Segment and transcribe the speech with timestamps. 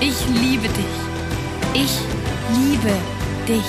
[0.00, 0.84] Ich liebe dich.
[1.74, 1.98] Ich
[2.56, 2.92] liebe
[3.48, 3.64] dich.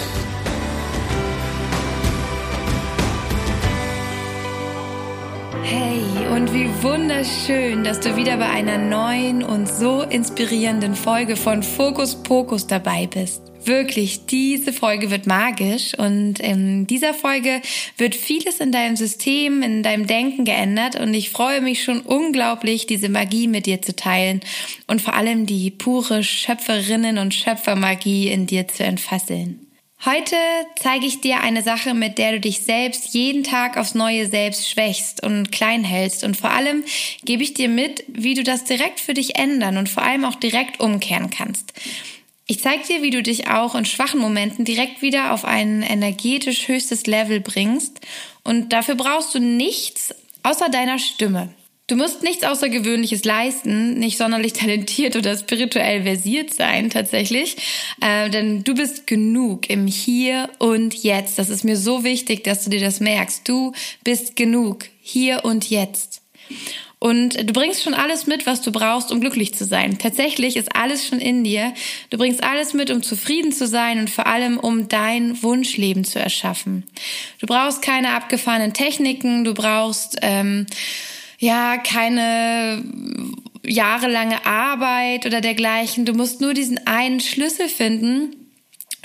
[5.63, 6.03] Hey,
[6.35, 12.15] und wie wunderschön, dass du wieder bei einer neuen und so inspirierenden Folge von Fokus
[12.15, 13.41] Pokus dabei bist.
[13.69, 17.61] Wirklich, diese Folge wird magisch und in dieser Folge
[17.97, 22.87] wird vieles in deinem System, in deinem Denken geändert und ich freue mich schon unglaublich,
[22.87, 24.41] diese Magie mit dir zu teilen
[24.87, 29.67] und vor allem die pure Schöpferinnen und Schöpfermagie in dir zu entfasseln.
[30.03, 30.35] Heute
[30.81, 34.67] zeige ich dir eine Sache, mit der du dich selbst jeden Tag aufs neue selbst
[34.67, 36.23] schwächst und klein hältst.
[36.23, 36.85] Und vor allem
[37.23, 40.35] gebe ich dir mit, wie du das direkt für dich ändern und vor allem auch
[40.35, 41.73] direkt umkehren kannst.
[42.51, 46.67] Ich zeige dir, wie du dich auch in schwachen Momenten direkt wieder auf ein energetisch
[46.67, 48.01] höchstes Level bringst.
[48.43, 51.49] Und dafür brauchst du nichts außer deiner Stimme.
[51.85, 57.55] Du musst nichts Außergewöhnliches leisten, nicht sonderlich talentiert oder spirituell versiert sein tatsächlich,
[58.01, 61.37] äh, denn du bist genug im Hier und Jetzt.
[61.37, 63.47] Das ist mir so wichtig, dass du dir das merkst.
[63.47, 66.23] Du bist genug hier und jetzt.
[66.99, 69.97] Und du bringst schon alles mit, was du brauchst, um glücklich zu sein.
[69.97, 71.73] Tatsächlich ist alles schon in dir.
[72.09, 76.19] Du bringst alles mit, um zufrieden zu sein und vor allem, um dein Wunschleben zu
[76.19, 76.83] erschaffen.
[77.39, 80.67] Du brauchst keine abgefahrenen Techniken, du brauchst ähm,
[81.37, 82.83] ja keine
[83.65, 86.03] jahrelange Arbeit oder dergleichen.
[86.03, 88.35] Du musst nur diesen einen Schlüssel finden,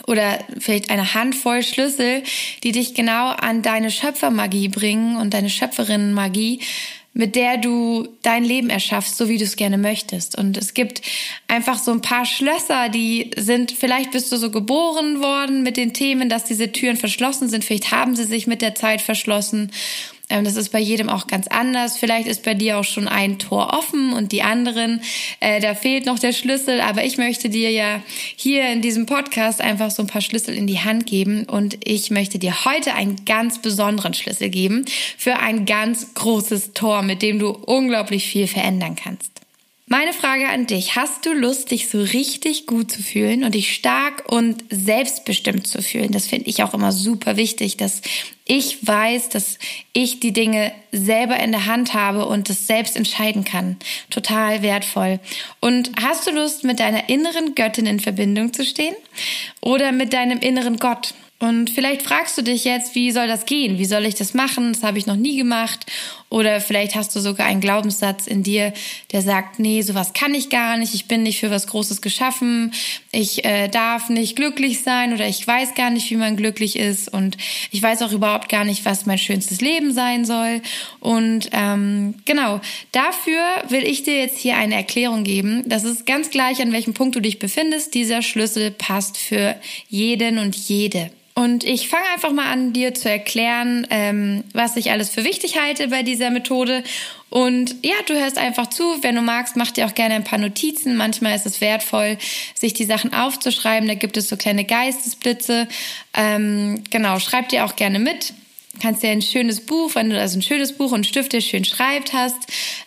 [0.07, 2.23] oder vielleicht eine Handvoll Schlüssel,
[2.63, 6.61] die dich genau an deine Schöpfermagie bringen und deine Schöpferinnenmagie,
[7.15, 10.37] mit der du dein Leben erschaffst, so wie du es gerne möchtest.
[10.37, 11.01] Und es gibt
[11.47, 15.95] einfach so ein paar Schlösser, die sind, vielleicht bist du so geboren worden mit den
[15.95, 19.71] Themen, dass diese Türen verschlossen sind, vielleicht haben sie sich mit der Zeit verschlossen
[20.31, 21.99] ähm, das ist bei jedem auch ganz anders.
[21.99, 25.03] Vielleicht ist bei dir auch schon ein Tor offen und die anderen,
[25.41, 26.81] äh, da fehlt noch der Schlüssel.
[26.81, 28.03] Aber ich möchte dir ja
[28.37, 31.45] hier in diesem Podcast einfach so ein paar Schlüssel in die Hand geben.
[31.45, 34.87] Und ich möchte dir heute einen ganz besonderen Schlüssel geben
[35.19, 39.44] für ein ganz großes Tor, mit dem du unglaublich viel verändern kannst.
[39.97, 43.73] Meine Frage an dich, hast du Lust, dich so richtig gut zu fühlen und dich
[43.73, 46.11] stark und selbstbestimmt zu fühlen?
[46.11, 48.03] Das finde ich auch immer super wichtig, dass
[48.45, 49.57] ich weiß, dass
[49.93, 53.77] ich die Dinge selber in der Hand habe und das selbst entscheiden kann.
[54.11, 55.21] Total wertvoll.
[55.61, 58.97] Und hast du Lust, mit deiner inneren Göttin in Verbindung zu stehen
[59.61, 61.15] oder mit deinem inneren Gott?
[61.39, 63.79] Und vielleicht fragst du dich jetzt, wie soll das gehen?
[63.79, 64.73] Wie soll ich das machen?
[64.73, 65.87] Das habe ich noch nie gemacht.
[66.31, 68.73] Oder vielleicht hast du sogar einen Glaubenssatz in dir,
[69.13, 70.93] der sagt, nee, sowas kann ich gar nicht.
[70.93, 72.73] Ich bin nicht für was Großes geschaffen.
[73.13, 77.13] Ich äh, darf nicht glücklich sein oder ich weiß gar nicht, wie man glücklich ist.
[77.13, 77.37] Und
[77.71, 80.61] ich weiß auch überhaupt gar nicht, was mein schönstes Leben sein soll.
[80.99, 85.63] Und ähm, genau, dafür will ich dir jetzt hier eine Erklärung geben.
[85.67, 87.95] Das ist ganz gleich, an welchem Punkt du dich befindest.
[87.95, 89.55] Dieser Schlüssel passt für
[89.89, 91.11] jeden und jede.
[91.37, 95.59] Und ich fange einfach mal an, dir zu erklären, ähm, was ich alles für wichtig
[95.61, 96.83] halte bei dieser Methode.
[97.31, 99.03] Und ja, du hörst einfach zu.
[99.03, 100.97] Wenn du magst, mach dir auch gerne ein paar Notizen.
[100.97, 102.19] Manchmal ist es wertvoll,
[102.55, 103.89] sich die Sachen aufzuschreiben.
[103.89, 105.69] Da gibt es so kleine Geistesblitze.
[106.15, 108.35] Ähm, genau, schreib dir auch gerne mit
[108.81, 112.13] kannst dir ein schönes Buch, wenn du also ein schönes Buch und Stifte schön schreibt
[112.13, 112.37] hast,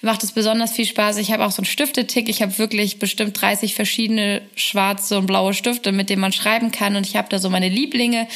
[0.02, 1.18] macht es besonders viel Spaß.
[1.18, 2.30] Ich habe auch so einen Stiftetick.
[2.30, 6.96] Ich habe wirklich bestimmt 30 verschiedene schwarze und blaue Stifte, mit denen man schreiben kann.
[6.96, 8.28] Und ich habe da so meine Lieblinge.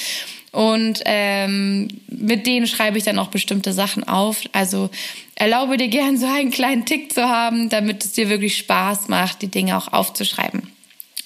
[0.51, 4.41] Und ähm, mit denen schreibe ich dann auch bestimmte Sachen auf.
[4.51, 4.89] Also
[5.35, 9.41] erlaube dir gern so einen kleinen Tick zu haben, damit es dir wirklich Spaß macht,
[9.41, 10.67] die Dinge auch aufzuschreiben.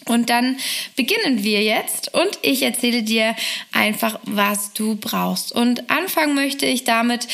[0.07, 0.57] Und dann
[0.96, 3.36] beginnen wir jetzt und ich erzähle dir
[3.72, 5.52] einfach, was du brauchst.
[5.52, 7.28] Und anfangen möchte ich damit,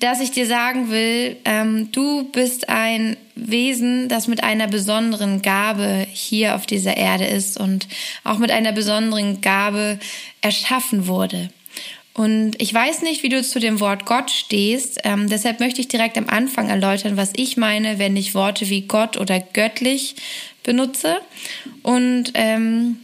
[0.00, 6.06] dass ich dir sagen will, ähm, du bist ein Wesen, das mit einer besonderen Gabe
[6.12, 7.88] hier auf dieser Erde ist und
[8.24, 9.98] auch mit einer besonderen Gabe
[10.42, 11.48] erschaffen wurde.
[12.18, 14.98] Und ich weiß nicht, wie du zu dem Wort Gott stehst.
[15.04, 18.88] Ähm, deshalb möchte ich direkt am Anfang erläutern, was ich meine, wenn ich Worte wie
[18.88, 20.16] Gott oder göttlich
[20.68, 21.20] benutze.
[21.82, 22.98] Und ähm,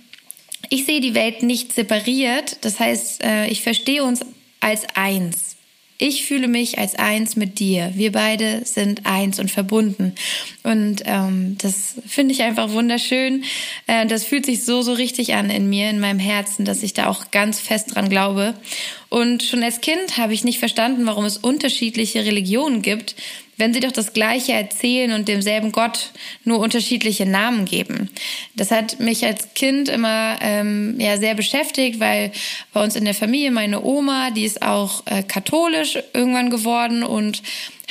[0.69, 2.59] ich sehe die Welt nicht separiert.
[2.61, 4.21] Das heißt, äh, ich verstehe uns
[4.61, 5.57] als eins.
[5.99, 7.93] ich fühle mich als eins mit dir.
[7.95, 10.15] Wir beide sind eins und verbunden.
[10.63, 13.45] Und ähm, das finde ich einfach wunderschön.
[13.87, 16.95] Äh, das fühlt sich so, so richtig an in mir, in meinem Herzen, dass ich
[16.95, 18.55] da auch ganz fest dran glaube.
[19.09, 23.15] Und schon als Kind habe ich nicht verstanden, warum es unterschiedliche Religionen gibt,
[23.57, 26.11] wenn sie doch das Gleiche erzählen und demselben Gott
[26.45, 28.11] nur unterschiedliche Namen geben.
[28.57, 32.33] Das hat mich als Kind immer ähm, ja sehr beschäftigt, weil
[32.73, 37.43] bei uns in der Familie meine Oma, die ist auch äh, katholisch irgendwann geworden und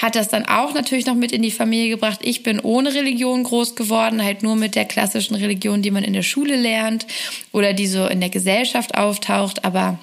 [0.02, 2.20] hat das dann auch natürlich noch mit in die Familie gebracht.
[2.24, 6.14] Ich bin ohne Religion groß geworden, halt nur mit der klassischen Religion, die man in
[6.14, 7.06] der Schule lernt
[7.52, 10.00] oder die so in der Gesellschaft auftaucht, aber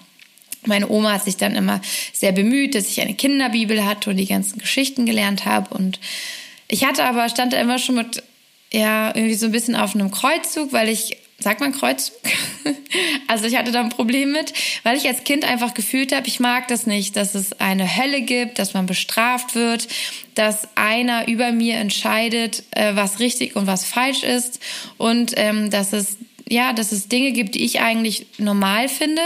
[0.67, 1.81] meine Oma hat sich dann immer
[2.13, 5.75] sehr bemüht, dass ich eine Kinderbibel hatte und die ganzen Geschichten gelernt habe.
[5.75, 5.99] Und
[6.69, 8.23] ich hatte aber, stand da immer schon mit,
[8.73, 12.17] ja, irgendwie so ein bisschen auf einem Kreuzzug, weil ich, sagt man Kreuzzug?
[13.27, 14.53] also ich hatte da ein Problem mit,
[14.83, 18.21] weil ich als Kind einfach gefühlt habe, ich mag das nicht, dass es eine Hölle
[18.21, 19.89] gibt, dass man bestraft wird,
[20.35, 24.61] dass einer über mir entscheidet, äh, was richtig und was falsch ist
[24.99, 26.19] und ähm, dass es
[26.51, 29.23] ja, dass es Dinge gibt, die ich eigentlich normal finde,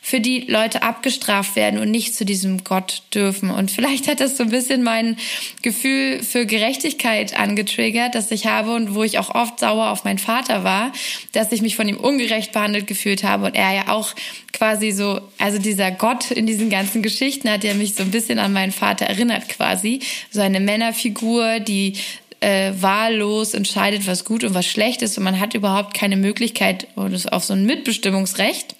[0.00, 3.50] für die Leute abgestraft werden und nicht zu diesem Gott dürfen.
[3.50, 5.18] Und vielleicht hat das so ein bisschen mein
[5.60, 10.18] Gefühl für Gerechtigkeit angetriggert, das ich habe und wo ich auch oft sauer auf meinen
[10.18, 10.92] Vater war,
[11.32, 14.14] dass ich mich von ihm ungerecht behandelt gefühlt habe und er ja auch
[14.52, 18.38] quasi so, also dieser Gott in diesen ganzen Geschichten hat ja mich so ein bisschen
[18.38, 20.00] an meinen Vater erinnert quasi.
[20.30, 21.94] So eine Männerfigur, die
[22.42, 26.88] äh, wahllos entscheidet, was gut und was schlecht ist und man hat überhaupt keine Möglichkeit
[26.96, 28.76] auf so ein Mitbestimmungsrecht.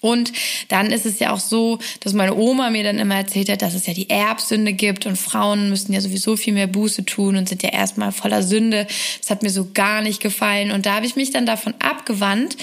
[0.00, 0.32] Und
[0.68, 3.72] dann ist es ja auch so, dass meine Oma mir dann immer erzählt hat, dass
[3.72, 7.48] es ja die Erbsünde gibt und Frauen müssen ja sowieso viel mehr Buße tun und
[7.48, 8.86] sind ja erstmal voller Sünde.
[9.22, 10.72] Das hat mir so gar nicht gefallen.
[10.72, 12.58] Und da habe ich mich dann davon abgewandt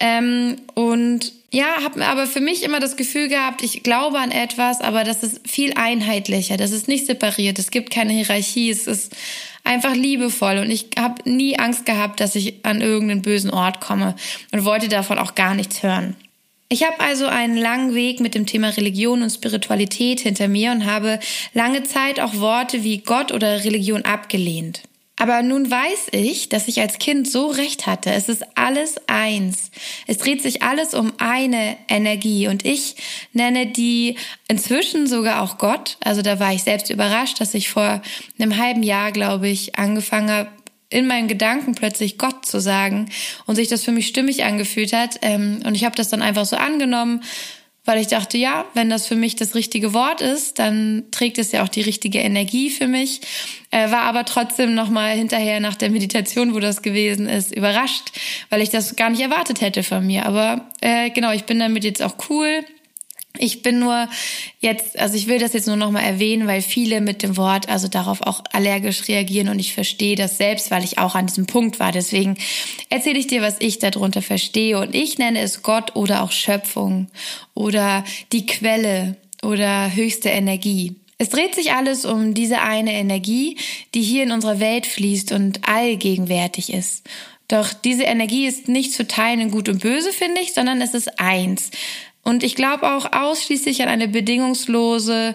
[0.00, 4.80] ähm, und ja, habe aber für mich immer das Gefühl gehabt, ich glaube an etwas,
[4.80, 9.16] aber das ist viel einheitlicher, das ist nicht separiert, es gibt keine Hierarchie, es ist
[9.68, 14.16] einfach liebevoll und ich habe nie Angst gehabt, dass ich an irgendeinen bösen Ort komme
[14.50, 16.16] und wollte davon auch gar nichts hören.
[16.70, 20.86] Ich habe also einen langen Weg mit dem Thema Religion und Spiritualität hinter mir und
[20.86, 21.18] habe
[21.54, 24.82] lange Zeit auch Worte wie Gott oder Religion abgelehnt.
[25.20, 28.12] Aber nun weiß ich, dass ich als Kind so recht hatte.
[28.12, 29.72] Es ist alles eins.
[30.06, 32.46] Es dreht sich alles um eine Energie.
[32.46, 32.94] Und ich
[33.32, 34.16] nenne die
[34.46, 35.96] inzwischen sogar auch Gott.
[36.04, 38.00] Also da war ich selbst überrascht, dass ich vor
[38.38, 40.50] einem halben Jahr, glaube ich, angefangen habe,
[40.90, 43.10] in meinen Gedanken plötzlich Gott zu sagen
[43.44, 45.18] und sich das für mich stimmig angefühlt hat.
[45.22, 47.22] Ähm, und ich habe das dann einfach so angenommen,
[47.88, 51.52] weil ich dachte, ja, wenn das für mich das richtige Wort ist, dann trägt es
[51.52, 53.22] ja auch die richtige Energie für mich.
[53.70, 58.12] Äh, war aber trotzdem nochmal hinterher nach der Meditation, wo das gewesen ist, überrascht,
[58.50, 60.26] weil ich das gar nicht erwartet hätte von mir.
[60.26, 62.62] Aber äh, genau, ich bin damit jetzt auch cool.
[63.36, 64.08] Ich bin nur
[64.60, 67.68] jetzt, also ich will das jetzt nur noch mal erwähnen, weil viele mit dem Wort
[67.68, 71.46] also darauf auch allergisch reagieren und ich verstehe das selbst, weil ich auch an diesem
[71.46, 71.92] Punkt war.
[71.92, 72.36] Deswegen
[72.88, 77.08] erzähle ich dir, was ich darunter verstehe und ich nenne es Gott oder auch Schöpfung
[77.54, 78.02] oder
[78.32, 80.96] die Quelle oder höchste Energie.
[81.18, 83.56] Es dreht sich alles um diese eine Energie,
[83.94, 87.04] die hier in unserer Welt fließt und allgegenwärtig ist.
[87.48, 90.94] Doch diese Energie ist nicht zu teilen in Gut und Böse, finde ich, sondern es
[90.94, 91.70] ist eins.
[92.22, 95.34] Und ich glaube auch ausschließlich an eine bedingungslose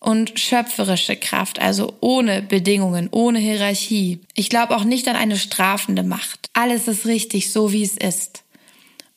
[0.00, 4.20] und schöpferische Kraft, also ohne Bedingungen, ohne Hierarchie.
[4.34, 6.48] Ich glaube auch nicht an eine strafende Macht.
[6.52, 8.44] Alles ist richtig, so wie es ist.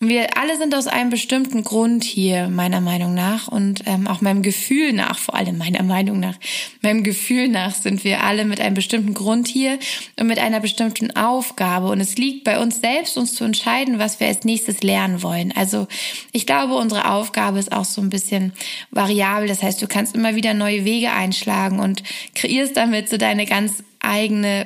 [0.04, 4.42] Wir alle sind aus einem bestimmten Grund hier, meiner Meinung nach, und ähm, auch meinem
[4.42, 6.34] Gefühl nach, vor allem meiner Meinung nach,
[6.82, 9.78] meinem Gefühl nach sind wir alle mit einem bestimmten Grund hier
[10.20, 11.90] und mit einer bestimmten Aufgabe.
[11.90, 15.54] Und es liegt bei uns selbst, uns zu entscheiden, was wir als nächstes lernen wollen.
[15.56, 15.88] Also
[16.32, 18.54] ich glaube, unsere Aufgabe ist auch so ein bisschen
[18.90, 19.48] variabel.
[19.48, 22.02] Das heißt, du kannst immer wieder neue Wege einschlagen und
[22.34, 24.66] kreierst damit so deine ganz eigene,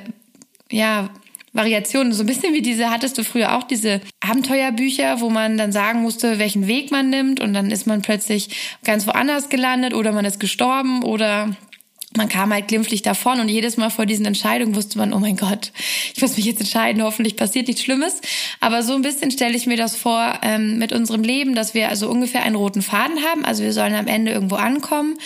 [0.70, 1.10] ja,
[1.56, 2.12] Variationen.
[2.12, 6.02] So ein bisschen wie diese, hattest du früher auch diese Abenteuerbücher, wo man dann sagen
[6.02, 10.24] musste, welchen Weg man nimmt und dann ist man plötzlich ganz woanders gelandet oder man
[10.24, 11.56] ist gestorben oder
[12.16, 15.36] man kam halt glimpflich davon und jedes Mal vor diesen Entscheidungen wusste man, oh mein
[15.36, 15.72] Gott,
[16.14, 18.20] ich muss mich jetzt entscheiden, hoffentlich passiert nichts Schlimmes.
[18.60, 21.88] Aber so ein bisschen stelle ich mir das vor ähm, mit unserem Leben, dass wir
[21.88, 23.44] also ungefähr einen roten Faden haben.
[23.44, 25.18] Also wir sollen am Ende irgendwo ankommen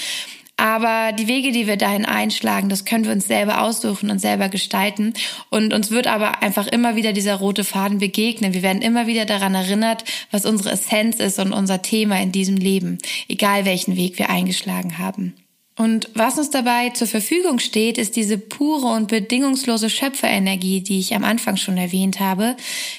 [0.61, 4.51] aber die Wege, die wir dahin einschlagen, das können wir uns selber aussuchen und selber
[4.51, 5.15] gestalten.
[5.49, 8.53] Und uns wird aber einfach immer wieder dieser rote Faden begegnen.
[8.53, 12.57] Wir werden immer wieder daran erinnert, was unsere Essenz ist und unser Thema in diesem
[12.57, 15.35] Leben, egal welchen Weg wir eingeschlagen haben.
[15.81, 21.15] Und was uns dabei zur Verfügung steht, ist diese pure und bedingungslose Schöpferenergie, die ich
[21.15, 22.55] am Anfang schon erwähnt habe.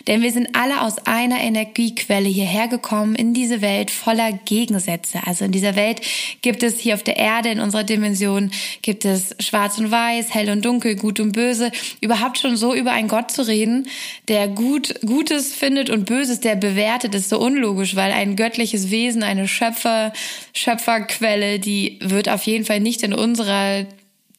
[0.08, 5.20] Denn wir sind alle aus einer Energiequelle hierher gekommen in diese Welt voller Gegensätze.
[5.28, 6.02] Also in dieser Welt
[6.42, 8.50] gibt es hier auf der Erde, in unserer Dimension,
[8.82, 11.72] gibt es schwarz und weiß, hell und dunkel, gut und böse.
[12.02, 13.90] Überhaupt schon so über einen Gott zu reden,
[14.28, 19.22] der gut, Gutes findet und Böses, der bewertet, ist so unlogisch, weil ein göttliches Wesen,
[19.22, 20.14] eine Schöpfer,
[20.54, 23.86] Schöpferquelle, die wird auf jeden Fall Fall nicht in unserer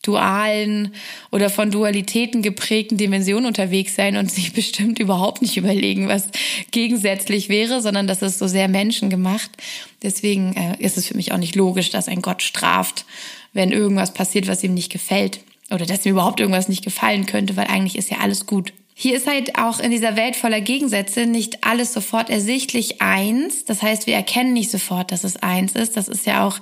[0.00, 0.94] dualen
[1.30, 6.28] oder von Dualitäten geprägten Dimension unterwegs sein und sich bestimmt überhaupt nicht überlegen, was
[6.70, 9.50] gegensätzlich wäre, sondern das ist so sehr menschengemacht.
[10.02, 13.04] Deswegen äh, ist es für mich auch nicht logisch, dass ein Gott straft,
[13.52, 17.56] wenn irgendwas passiert, was ihm nicht gefällt oder dass ihm überhaupt irgendwas nicht gefallen könnte,
[17.56, 18.72] weil eigentlich ist ja alles gut.
[18.94, 23.64] Hier ist halt auch in dieser Welt voller Gegensätze nicht alles sofort ersichtlich eins.
[23.64, 25.96] Das heißt, wir erkennen nicht sofort, dass es eins ist.
[25.96, 26.58] Das ist ja auch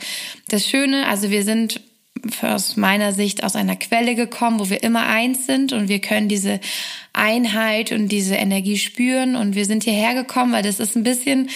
[0.49, 1.07] das Schöne.
[1.09, 1.81] Also wir sind
[2.43, 6.29] aus meiner Sicht aus einer Quelle gekommen, wo wir immer eins sind und wir können
[6.29, 6.61] diese
[7.13, 11.49] Einheit und diese Energie spüren und wir sind hierher gekommen, weil das ist ein bisschen,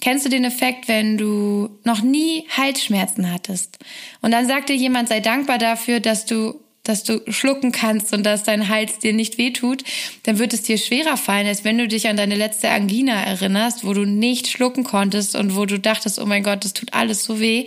[0.00, 3.78] kennst du den Effekt, wenn du noch nie Halsschmerzen hattest
[4.20, 8.24] und dann sagt dir jemand, sei dankbar dafür, dass du dass du schlucken kannst und
[8.24, 9.82] dass dein Hals dir nicht wehtut,
[10.22, 13.84] dann wird es dir schwerer fallen, als wenn du dich an deine letzte Angina erinnerst,
[13.84, 17.24] wo du nicht schlucken konntest und wo du dachtest, oh mein Gott, das tut alles
[17.24, 17.66] so weh.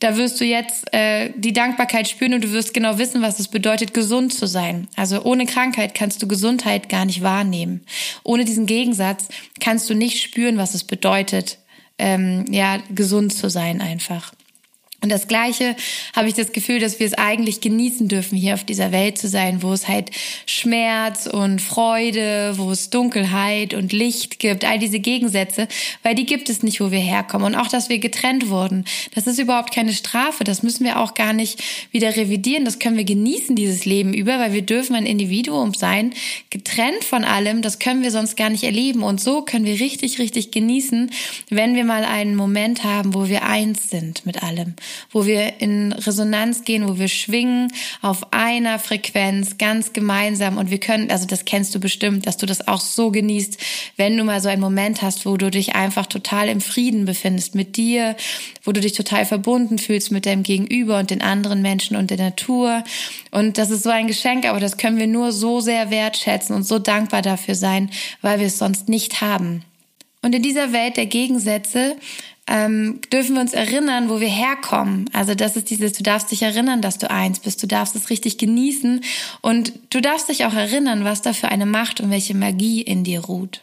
[0.00, 3.48] Da wirst du jetzt äh, die Dankbarkeit spüren und du wirst genau wissen, was es
[3.48, 4.88] bedeutet, gesund zu sein.
[4.96, 7.82] Also ohne Krankheit kannst du Gesundheit gar nicht wahrnehmen.
[8.24, 9.28] Ohne diesen Gegensatz
[9.60, 11.58] kannst du nicht spüren, was es bedeutet,
[11.98, 14.32] ähm, ja, gesund zu sein einfach.
[15.02, 15.76] Und das Gleiche
[16.14, 19.28] habe ich das Gefühl, dass wir es eigentlich genießen dürfen, hier auf dieser Welt zu
[19.28, 20.10] sein, wo es halt
[20.44, 25.68] Schmerz und Freude, wo es Dunkelheit und Licht gibt, all diese Gegensätze,
[26.02, 27.46] weil die gibt es nicht, wo wir herkommen.
[27.46, 31.14] Und auch, dass wir getrennt wurden, das ist überhaupt keine Strafe, das müssen wir auch
[31.14, 35.06] gar nicht wieder revidieren, das können wir genießen, dieses Leben über, weil wir dürfen ein
[35.06, 36.12] Individuum sein,
[36.50, 39.02] getrennt von allem, das können wir sonst gar nicht erleben.
[39.02, 41.10] Und so können wir richtig, richtig genießen,
[41.48, 44.74] wenn wir mal einen Moment haben, wo wir eins sind mit allem
[45.10, 50.78] wo wir in Resonanz gehen, wo wir schwingen auf einer Frequenz ganz gemeinsam und wir
[50.78, 53.58] können, also das kennst du bestimmt, dass du das auch so genießt,
[53.96, 57.54] wenn du mal so einen Moment hast, wo du dich einfach total im Frieden befindest
[57.54, 58.16] mit dir,
[58.64, 62.18] wo du dich total verbunden fühlst mit deinem Gegenüber und den anderen Menschen und der
[62.18, 62.84] Natur.
[63.30, 66.64] Und das ist so ein Geschenk, aber das können wir nur so sehr wertschätzen und
[66.64, 67.90] so dankbar dafür sein,
[68.22, 69.64] weil wir es sonst nicht haben.
[70.22, 71.96] Und in dieser Welt der Gegensätze
[72.50, 75.08] ähm, dürfen wir uns erinnern, wo wir herkommen.
[75.12, 78.10] Also das ist dieses, du darfst dich erinnern, dass du eins bist, du darfst es
[78.10, 79.02] richtig genießen
[79.40, 83.04] und du darfst dich auch erinnern, was da für eine Macht und welche Magie in
[83.04, 83.62] dir ruht.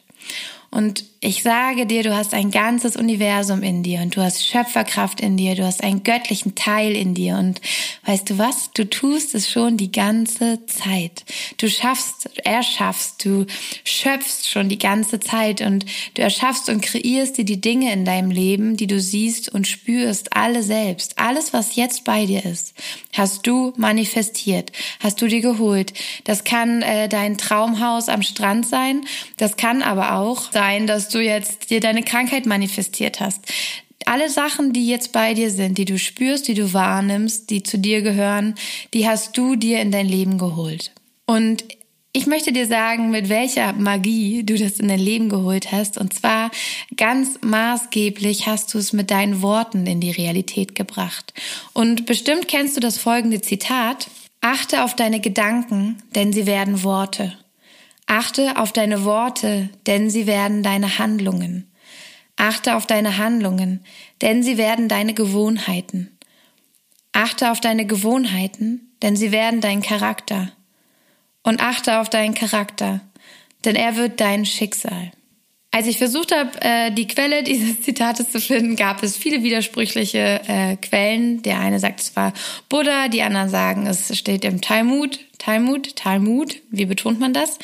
[0.72, 5.20] Und ich sage dir, du hast ein ganzes Universum in dir und du hast Schöpferkraft
[5.20, 7.60] in dir, du hast einen göttlichen Teil in dir und
[8.06, 8.72] weißt du was?
[8.74, 11.26] Du tust es schon die ganze Zeit.
[11.58, 13.46] Du schaffst, erschaffst, du
[13.84, 18.30] schöpfst schon die ganze Zeit und du erschaffst und kreierst dir die Dinge in deinem
[18.30, 21.18] Leben, die du siehst und spürst, alle selbst.
[21.18, 22.76] Alles, was jetzt bei dir ist,
[23.14, 25.94] hast du manifestiert, hast du dir geholt.
[26.26, 29.02] Das kann äh, dein Traumhaus am Strand sein,
[29.38, 33.42] das kann aber auch sein, dass du jetzt dir deine Krankheit manifestiert hast.
[34.06, 37.78] Alle Sachen, die jetzt bei dir sind, die du spürst, die du wahrnimmst, die zu
[37.78, 38.56] dir gehören,
[38.94, 40.92] die hast du dir in dein Leben geholt.
[41.26, 41.66] Und
[42.18, 46.00] ich möchte dir sagen, mit welcher Magie du das in dein Leben geholt hast.
[46.00, 46.50] Und zwar
[46.96, 51.34] ganz maßgeblich hast du es mit deinen Worten in die Realität gebracht.
[51.74, 54.10] Und bestimmt kennst du das folgende Zitat.
[54.42, 57.38] Achte auf deine Gedanken, denn sie werden Worte.
[58.08, 61.70] Achte auf deine Worte, denn sie werden deine Handlungen.
[62.38, 63.84] Achte auf deine Handlungen,
[64.22, 66.18] denn sie werden deine Gewohnheiten.
[67.12, 70.52] Achte auf deine Gewohnheiten, denn sie werden dein Charakter.
[71.44, 73.02] Und achte auf deinen Charakter,
[73.66, 75.12] denn er wird dein Schicksal.
[75.72, 80.42] Als ich versucht habe, äh, die Quelle dieses Zitates zu finden, gab es viele widersprüchliche
[80.48, 81.42] äh, Quellen.
[81.42, 82.34] Der eine sagt, es war
[82.70, 85.20] Buddha, die anderen sagen, es steht im Talmud.
[85.38, 87.60] Talmud, Talmud, wie betont man das?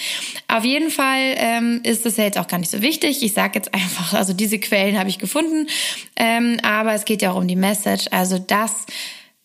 [0.48, 3.24] Auf jeden Fall ähm, ist es ja jetzt auch gar nicht so wichtig.
[3.24, 5.68] Ich sage jetzt einfach, also diese Quellen habe ich gefunden,
[6.16, 8.06] ähm, aber es geht ja auch um die Message.
[8.12, 8.86] Also das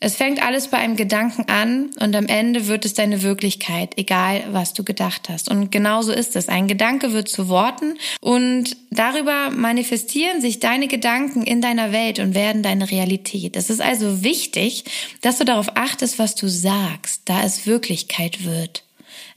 [0.00, 4.45] es fängt alles bei einem Gedanken an und am Ende wird es deine Wirklichkeit, egal
[4.52, 5.50] was du gedacht hast.
[5.50, 6.49] Und genauso ist es.
[6.49, 12.35] Ein Gedanke wird zu Worten und darüber manifestieren sich deine Gedanken in deiner Welt und
[12.35, 13.57] werden deine Realität.
[13.57, 14.85] Es ist also wichtig,
[15.21, 18.85] dass du darauf achtest, was du sagst, da es Wirklichkeit wird.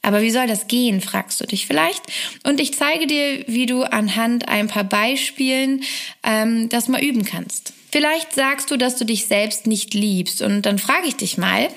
[0.04, 2.04] Aber wie soll das gehen, fragst du dich vielleicht.
[2.44, 5.84] Und ich zeige dir, wie du anhand ein paar Beispielen
[6.24, 7.74] ähm, das mal üben kannst.
[7.92, 10.42] Vielleicht sagst du, dass du dich selbst nicht liebst.
[10.42, 11.68] Und dann frage ich dich mal,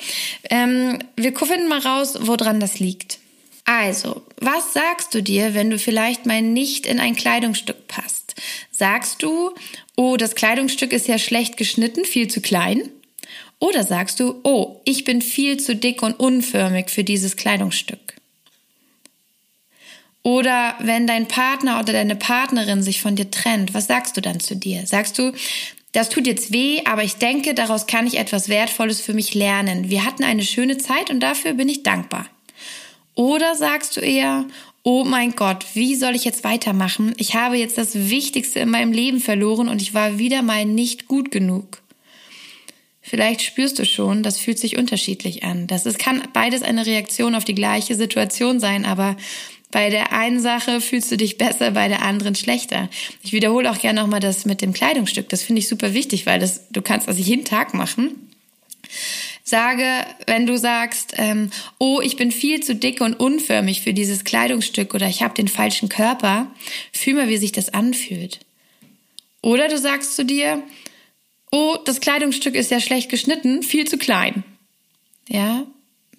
[0.49, 3.19] ähm, wir finden mal raus, woran das liegt.
[3.65, 8.35] Also, was sagst du dir, wenn du vielleicht mal nicht in ein Kleidungsstück passt?
[8.71, 9.53] Sagst du,
[9.97, 12.91] oh, das Kleidungsstück ist ja schlecht geschnitten, viel zu klein?
[13.59, 18.15] Oder sagst du, oh, ich bin viel zu dick und unförmig für dieses Kleidungsstück?
[20.23, 24.41] Oder wenn dein Partner oder deine Partnerin sich von dir trennt, was sagst du dann
[24.41, 24.87] zu dir?
[24.87, 25.33] Sagst du,
[25.95, 29.91] das tut jetzt weh, aber ich denke, daraus kann ich etwas Wertvolles für mich lernen.
[29.91, 32.27] Wir hatten eine schöne Zeit und dafür bin ich dankbar.
[33.15, 34.45] Oder sagst du eher,
[34.83, 37.15] oh mein Gott, wie soll ich jetzt weitermachen?
[37.17, 41.07] Ich habe jetzt das Wichtigste in meinem Leben verloren und ich war wieder mal nicht
[41.07, 41.81] gut genug.
[43.01, 45.69] Vielleicht spürst du schon, das fühlt sich unterschiedlich an.
[45.69, 49.17] Das ist, kann beides eine Reaktion auf die gleiche Situation sein, aber
[49.75, 52.89] bei der einen Sache fühlst du dich besser, bei der anderen schlechter.
[53.25, 55.29] Ich wiederhole auch gerne nochmal das mit dem Kleidungsstück.
[55.31, 58.31] Das finde ich super wichtig, weil das, du kannst das jeden Tag machen.
[59.43, 59.85] Sage,
[60.29, 64.95] wenn du sagst, ähm, oh, ich bin viel zu dick und unförmig für dieses Kleidungsstück
[64.95, 66.47] oder ich habe den falschen Körper,
[66.93, 68.39] fühl mal, wie sich das anfühlt.
[69.43, 70.63] Oder du sagst zu dir,
[71.51, 74.45] oh, das Kleidungsstück ist ja schlecht geschnitten, viel zu klein.
[75.29, 75.67] Ja,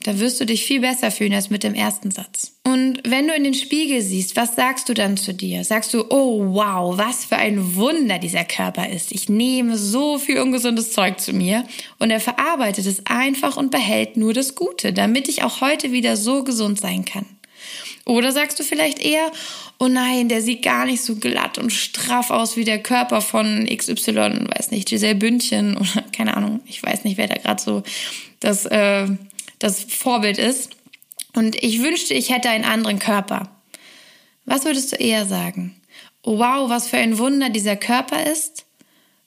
[0.06, 2.52] da wirst du dich viel besser fühlen als mit dem ersten Satz.
[2.64, 5.64] Und wenn du in den Spiegel siehst, was sagst du dann zu dir?
[5.64, 9.12] Sagst du, oh wow, was für ein Wunder dieser Körper ist.
[9.12, 11.66] Ich nehme so viel ungesundes Zeug zu mir
[11.98, 16.18] und er verarbeitet es einfach und behält nur das Gute, damit ich auch heute wieder
[16.18, 17.26] so gesund sein kann.
[18.06, 19.32] Oder sagst du vielleicht eher,
[19.80, 23.66] oh nein, der sieht gar nicht so glatt und straff aus wie der Körper von
[23.66, 27.82] XY, weiß nicht, Giselle Bündchen oder keine Ahnung, ich weiß nicht, wer da gerade so
[28.40, 29.08] das äh,
[29.60, 30.72] das Vorbild ist.
[31.34, 33.50] Und ich wünschte, ich hätte einen anderen Körper.
[34.46, 35.76] Was würdest du eher sagen?
[36.24, 38.66] Oh, wow, was für ein Wunder dieser Körper ist.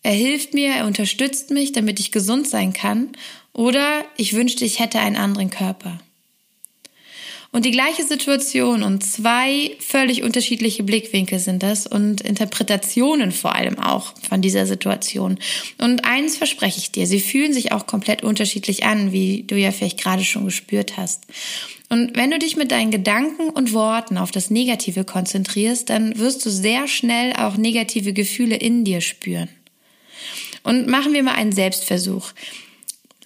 [0.03, 3.13] Er hilft mir, er unterstützt mich, damit ich gesund sein kann.
[3.53, 5.99] Oder ich wünschte, ich hätte einen anderen Körper.
[7.51, 13.79] Und die gleiche Situation und zwei völlig unterschiedliche Blickwinkel sind das und Interpretationen vor allem
[13.79, 15.39] auch von dieser Situation.
[15.79, 19.73] Und eins verspreche ich dir, sie fühlen sich auch komplett unterschiedlich an, wie du ja
[19.73, 21.25] vielleicht gerade schon gespürt hast.
[21.89, 26.45] Und wenn du dich mit deinen Gedanken und Worten auf das Negative konzentrierst, dann wirst
[26.45, 29.49] du sehr schnell auch negative Gefühle in dir spüren.
[30.65, 32.33] Und machen wir mal einen Selbstversuch.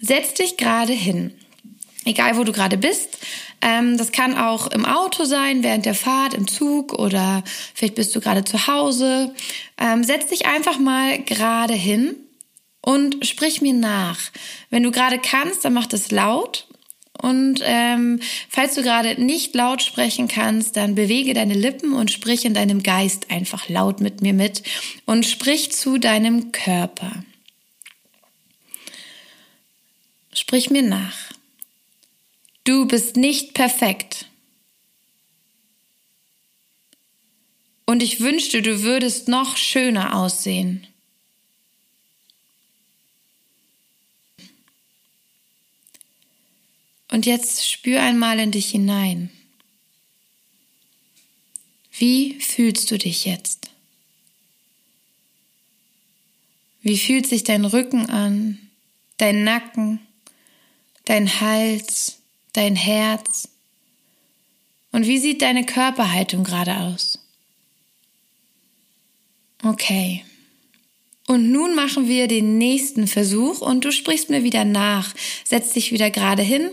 [0.00, 1.32] Setz dich gerade hin.
[2.04, 3.18] Egal wo du gerade bist,
[3.60, 8.14] ähm, das kann auch im Auto sein, während der Fahrt, im Zug oder vielleicht bist
[8.16, 9.34] du gerade zu Hause.
[9.78, 12.16] Ähm, setz dich einfach mal gerade hin
[12.80, 14.18] und sprich mir nach.
[14.70, 16.66] Wenn du gerade kannst, dann mach das laut.
[17.20, 22.44] Und ähm, falls du gerade nicht laut sprechen kannst, dann bewege deine Lippen und sprich
[22.44, 24.64] in deinem Geist einfach laut mit mir mit
[25.06, 27.22] und sprich zu deinem Körper.
[30.34, 31.31] Sprich mir nach.
[32.64, 34.26] Du bist nicht perfekt.
[37.84, 40.86] Und ich wünschte, du würdest noch schöner aussehen.
[47.10, 49.30] Und jetzt spür einmal in dich hinein.
[51.92, 53.70] Wie fühlst du dich jetzt?
[56.80, 58.58] Wie fühlt sich dein Rücken an,
[59.18, 60.00] dein Nacken,
[61.04, 62.21] dein Hals,
[62.52, 63.48] dein Herz?
[64.92, 67.18] Und wie sieht deine Körperhaltung gerade aus?
[69.64, 70.24] Okay.
[71.26, 75.14] Und nun machen wir den nächsten Versuch und du sprichst mir wieder nach.
[75.44, 76.70] Setz dich wieder gerade hin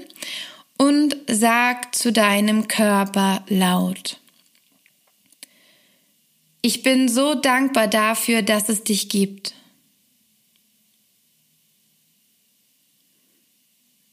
[0.77, 4.19] und sag zu deinem Körper laut.
[6.61, 9.53] Ich bin so dankbar dafür, dass es dich gibt.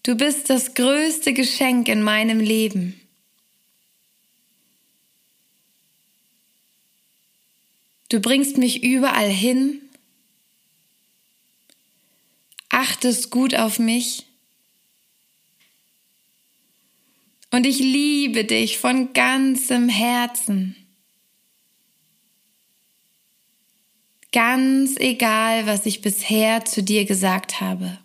[0.06, 3.00] Du bist das größte Geschenk in meinem Leben.
[8.08, 9.80] Du bringst mich überall hin,
[12.68, 14.26] achtest gut auf mich
[17.50, 20.76] und ich liebe dich von ganzem Herzen.
[24.30, 27.98] Ganz egal, was ich bisher zu dir gesagt habe.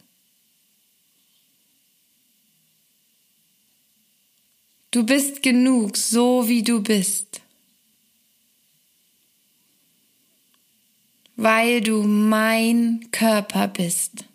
[4.92, 7.40] Du bist genug, so wie du bist.
[11.38, 14.26] Weil du mein Körper bist.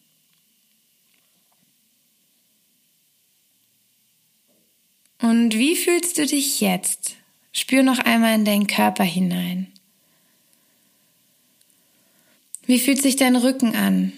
[5.21, 7.17] Und wie fühlst du dich jetzt?
[7.53, 9.73] Spür noch einmal in deinen Körper hinein.
[12.65, 14.13] Wie fühlt sich dein Rücken an?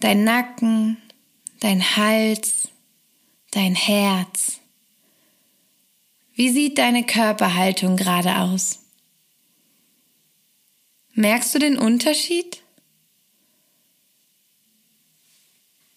[0.00, 0.96] Dein Nacken,
[1.60, 2.68] dein Hals,
[3.50, 4.61] dein Herz?
[6.34, 8.78] Wie sieht deine Körperhaltung gerade aus?
[11.14, 12.62] Merkst du den Unterschied?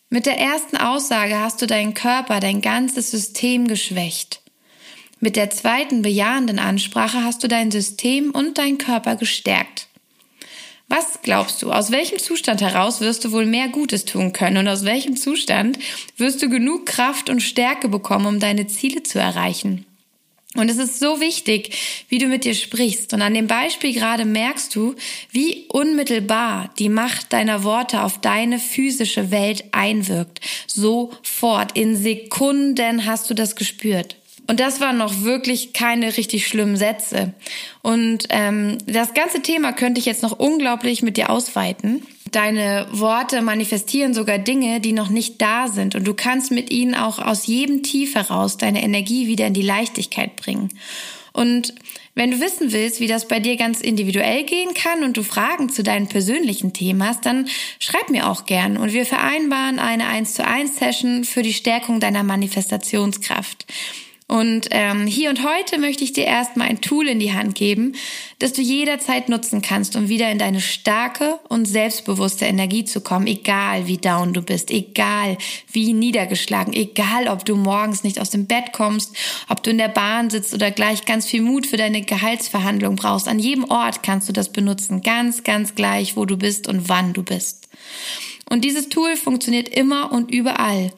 [0.09, 4.41] Mit der ersten Aussage hast du deinen Körper, dein ganzes System geschwächt.
[5.21, 9.87] Mit der zweiten bejahenden Ansprache hast du dein System und deinen Körper gestärkt.
[10.89, 14.67] Was glaubst du, aus welchem Zustand heraus wirst du wohl mehr Gutes tun können und
[14.67, 15.79] aus welchem Zustand
[16.17, 19.85] wirst du genug Kraft und Stärke bekommen, um deine Ziele zu erreichen?
[20.55, 21.77] Und es ist so wichtig,
[22.09, 23.13] wie du mit dir sprichst.
[23.13, 24.95] Und an dem Beispiel gerade merkst du,
[25.31, 30.39] wie unmittelbar die Macht deiner Worte auf deine physische Welt einwirkt.
[30.67, 34.15] Sofort, in Sekunden hast du das gespürt.
[34.47, 37.33] Und das waren noch wirklich keine richtig schlimmen Sätze.
[37.81, 42.03] Und ähm, das ganze Thema könnte ich jetzt noch unglaublich mit dir ausweiten.
[42.31, 45.95] Deine Worte manifestieren sogar Dinge, die noch nicht da sind.
[45.95, 49.61] Und du kannst mit ihnen auch aus jedem Tief heraus deine Energie wieder in die
[49.61, 50.69] Leichtigkeit bringen.
[51.31, 51.73] Und
[52.13, 55.67] wenn du wissen willst, wie das bei dir ganz individuell gehen kann und du Fragen
[55.69, 60.33] zu deinen persönlichen Themen hast, dann schreib mir auch gern und wir vereinbaren eine 1
[60.33, 63.65] zu 1 Session für die Stärkung deiner Manifestationskraft.
[64.27, 67.93] Und ähm, hier und heute möchte ich dir erstmal ein Tool in die Hand geben,
[68.39, 73.27] das du jederzeit nutzen kannst, um wieder in deine starke und selbstbewusste Energie zu kommen,
[73.27, 75.37] egal wie down du bist, egal
[75.71, 79.15] wie niedergeschlagen, egal ob du morgens nicht aus dem Bett kommst,
[79.47, 83.27] ob du in der Bahn sitzt oder gleich ganz viel Mut für deine Gehaltsverhandlung brauchst.
[83.27, 87.13] An jedem Ort kannst du das benutzen, ganz, ganz gleich, wo du bist und wann
[87.13, 87.69] du bist.
[88.49, 90.91] Und dieses Tool funktioniert immer und überall.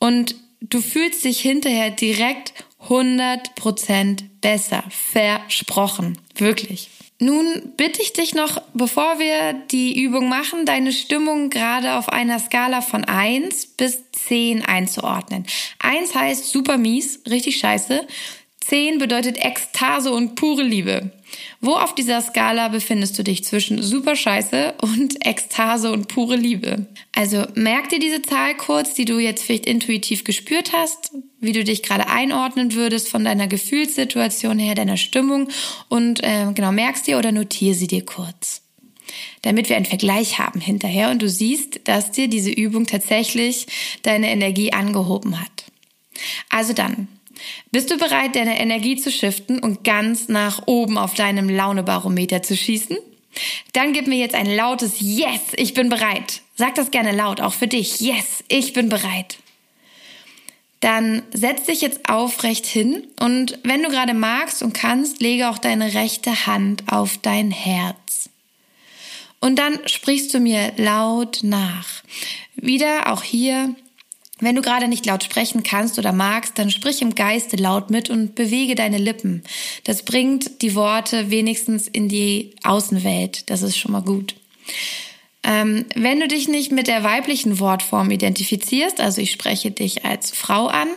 [0.00, 2.52] Und du fühlst dich hinterher direkt
[2.88, 4.84] 100% besser.
[4.90, 6.18] Versprochen.
[6.36, 6.90] Wirklich.
[7.18, 12.40] Nun bitte ich dich noch, bevor wir die Übung machen, deine Stimmung gerade auf einer
[12.40, 15.46] Skala von 1 bis 10 einzuordnen.
[15.78, 18.08] 1 heißt super mies, richtig scheiße.
[18.66, 21.10] 10 bedeutet Ekstase und pure Liebe.
[21.60, 26.86] Wo auf dieser Skala befindest du dich zwischen super scheiße und Ekstase und pure Liebe?
[27.14, 31.64] Also merk dir diese Zahl kurz, die du jetzt vielleicht intuitiv gespürt hast, wie du
[31.64, 35.48] dich gerade einordnen würdest von deiner Gefühlssituation her, deiner Stimmung
[35.88, 38.62] und äh, genau merkst dir oder notiere sie dir kurz.
[39.42, 43.66] Damit wir einen Vergleich haben hinterher und du siehst, dass dir diese Übung tatsächlich
[44.02, 45.64] deine Energie angehoben hat.
[46.48, 47.08] Also dann,
[47.70, 52.56] bist du bereit, deine Energie zu shiften und ganz nach oben auf deinem Launebarometer zu
[52.56, 52.98] schießen?
[53.72, 56.42] Dann gib mir jetzt ein lautes Yes, ich bin bereit.
[56.54, 58.00] Sag das gerne laut, auch für dich.
[58.00, 59.38] Yes, ich bin bereit.
[60.80, 65.58] Dann setz dich jetzt aufrecht hin und wenn du gerade magst und kannst, lege auch
[65.58, 68.28] deine rechte Hand auf dein Herz.
[69.38, 72.02] Und dann sprichst du mir laut nach.
[72.56, 73.74] Wieder auch hier
[74.42, 78.10] wenn du gerade nicht laut sprechen kannst oder magst, dann sprich im Geiste laut mit
[78.10, 79.44] und bewege deine Lippen.
[79.84, 83.48] Das bringt die Worte wenigstens in die Außenwelt.
[83.50, 84.34] Das ist schon mal gut.
[85.44, 90.30] Ähm, wenn du dich nicht mit der weiblichen Wortform identifizierst, also ich spreche dich als
[90.30, 90.88] Frau an,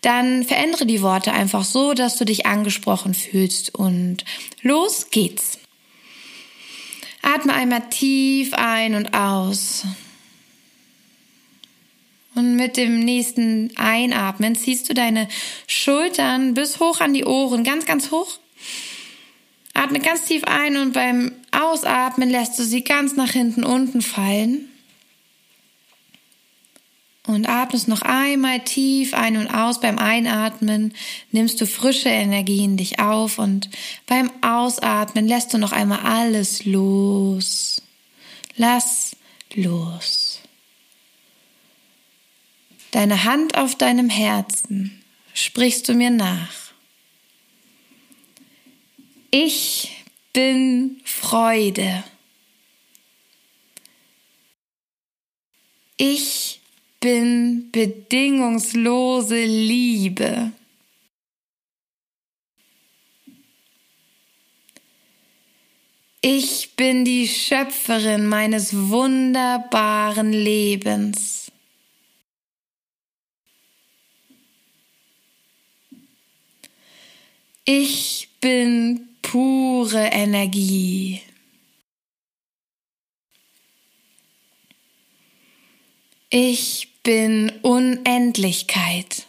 [0.00, 4.24] dann verändere die Worte einfach so, dass du dich angesprochen fühlst und
[4.62, 5.58] los geht's.
[7.22, 9.84] Atme einmal tief ein und aus.
[12.42, 15.28] Und mit dem nächsten Einatmen ziehst du deine
[15.68, 18.40] Schultern bis hoch an die Ohren, ganz, ganz hoch.
[19.74, 24.68] Atme ganz tief ein und beim Ausatmen lässt du sie ganz nach hinten unten fallen.
[27.28, 29.78] Und atmest noch einmal tief ein und aus.
[29.78, 30.94] Beim Einatmen
[31.30, 33.70] nimmst du frische Energie in dich auf und
[34.06, 37.80] beim Ausatmen lässt du noch einmal alles los.
[38.56, 39.14] Lass
[39.54, 40.31] los
[42.92, 45.02] deine Hand auf deinem Herzen,
[45.34, 46.72] sprichst du mir nach.
[49.30, 52.04] Ich bin Freude.
[55.96, 56.60] Ich
[57.00, 60.52] bin bedingungslose Liebe.
[66.20, 71.41] Ich bin die Schöpferin meines wunderbaren Lebens.
[77.64, 81.22] Ich bin pure Energie.
[86.28, 89.26] Ich bin Unendlichkeit.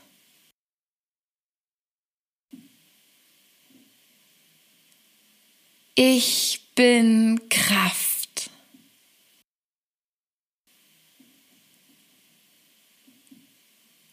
[5.93, 8.50] Ich bin Kraft.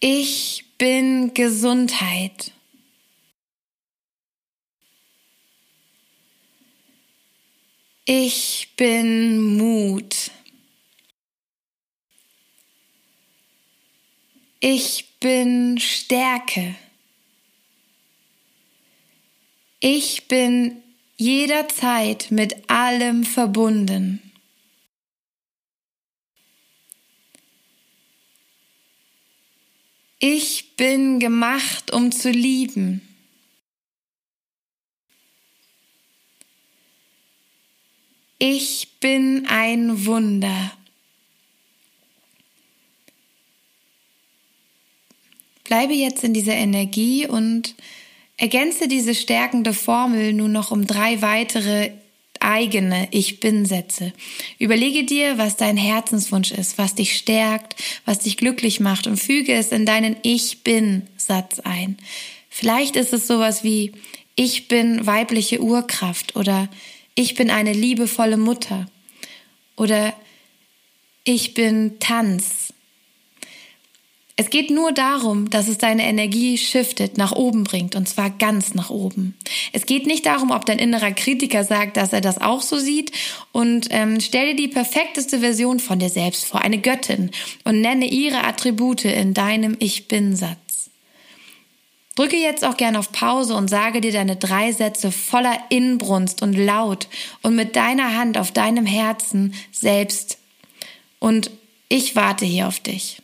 [0.01, 2.53] Ich bin Gesundheit.
[8.13, 10.33] Ich bin Mut.
[14.59, 16.75] Ich bin Stärke.
[19.79, 20.83] Ich bin
[21.19, 24.21] jederzeit mit allem verbunden.
[30.19, 33.10] Ich bin gemacht, um zu lieben.
[38.43, 40.73] Ich bin ein Wunder.
[45.65, 47.75] Bleibe jetzt in dieser Energie und
[48.39, 51.91] ergänze diese stärkende Formel nun noch um drei weitere
[52.41, 54.15] eigene Ich bin Sätze.
[54.59, 57.77] Überlege dir, was dein Herzenswunsch ist, was dich stärkt,
[58.07, 61.99] was dich glücklich macht und füge es in deinen Ich bin Satz ein.
[62.49, 63.93] Vielleicht ist es sowas wie
[64.35, 66.71] Ich bin weibliche Urkraft oder
[67.15, 68.87] Ich bin eine liebevolle Mutter
[69.77, 70.13] oder
[71.25, 72.73] Ich bin Tanz
[74.41, 78.73] es geht nur darum, dass es deine Energie shiftet, nach oben bringt, und zwar ganz
[78.73, 79.35] nach oben.
[79.75, 83.13] Es geht nicht darum, ob dein innerer Kritiker sagt, dass er das auch so sieht.
[83.53, 87.33] Und ähm, stell dir die perfekteste Version von dir selbst vor, eine Göttin,
[87.65, 90.70] und nenne ihre Attribute in deinem Ich bin-Satz.
[92.21, 96.53] Drücke jetzt auch gerne auf Pause und sage dir deine drei Sätze voller Inbrunst und
[96.53, 97.09] laut
[97.41, 100.37] und mit deiner Hand auf deinem Herzen selbst.
[101.19, 101.51] Und
[101.89, 103.23] ich warte hier auf dich.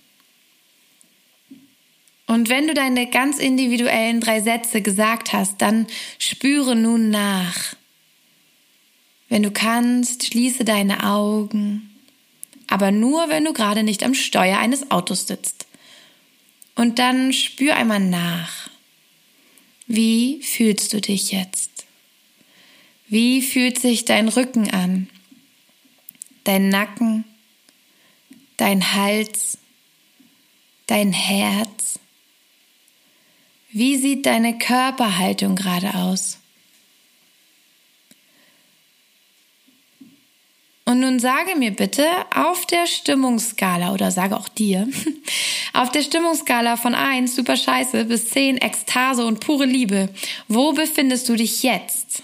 [2.27, 7.77] Und wenn du deine ganz individuellen drei Sätze gesagt hast, dann spüre nun nach.
[9.29, 11.91] Wenn du kannst, schließe deine Augen,
[12.67, 15.67] aber nur, wenn du gerade nicht am Steuer eines Autos sitzt.
[16.77, 18.71] Und dann spür einmal nach.
[19.87, 21.87] Wie fühlst du dich jetzt?
[23.09, 25.09] Wie fühlt sich dein Rücken an?
[26.43, 27.25] Dein Nacken?
[28.57, 29.59] Dein Hals?
[30.87, 32.01] Dein Herz?
[33.71, 36.39] Wie sieht deine Körperhaltung gerade aus?
[40.89, 44.89] Und nun sage mir bitte auf der Stimmungsskala oder sage auch dir,
[45.73, 50.09] auf der Stimmungsskala von 1 super scheiße bis 10 Ekstase und pure Liebe,
[50.47, 52.23] wo befindest du dich jetzt?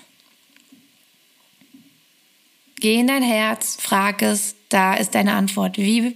[2.79, 5.77] Geh in dein Herz, frag es, da ist deine Antwort.
[5.77, 6.15] Wie,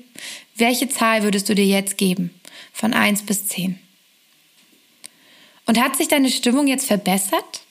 [0.55, 2.33] welche Zahl würdest du dir jetzt geben?
[2.73, 3.77] Von 1 bis 10.
[5.67, 7.63] Und hat sich deine Stimmung jetzt verbessert?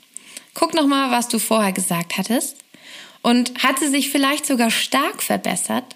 [0.54, 2.58] Guck noch mal, was du vorher gesagt hattest.
[3.26, 5.96] Und hat sie sich vielleicht sogar stark verbessert?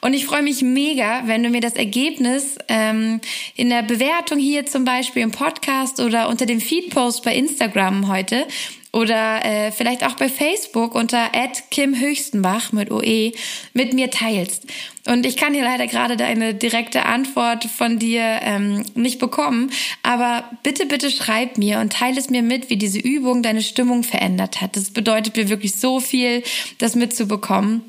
[0.00, 3.20] Und ich freue mich mega, wenn du mir das Ergebnis ähm,
[3.56, 8.46] in der Bewertung hier zum Beispiel im Podcast oder unter dem Feedpost bei Instagram heute
[8.94, 11.30] oder äh, vielleicht auch bei Facebook unter
[11.70, 13.32] Kim Höchstenbach mit OE
[13.72, 14.66] mit mir teilst.
[15.06, 19.70] Und ich kann hier leider gerade deine direkte Antwort von dir ähm, nicht bekommen,
[20.02, 24.04] aber bitte, bitte schreib mir und teile es mir mit, wie diese Übung deine Stimmung
[24.04, 24.76] verändert hat.
[24.76, 26.42] Das bedeutet mir wirklich so viel,
[26.78, 27.82] das mitzubekommen.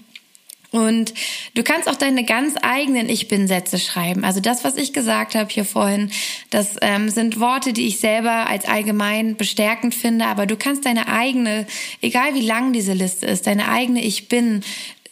[0.75, 1.13] Und
[1.53, 4.25] du kannst auch deine ganz eigenen Ich bin-Sätze schreiben.
[4.25, 6.11] Also das, was ich gesagt habe hier vorhin,
[6.49, 10.25] das ähm, sind Worte, die ich selber als allgemein bestärkend finde.
[10.25, 11.65] Aber du kannst deine eigene,
[12.01, 14.63] egal wie lang diese Liste ist, deine eigene Ich bin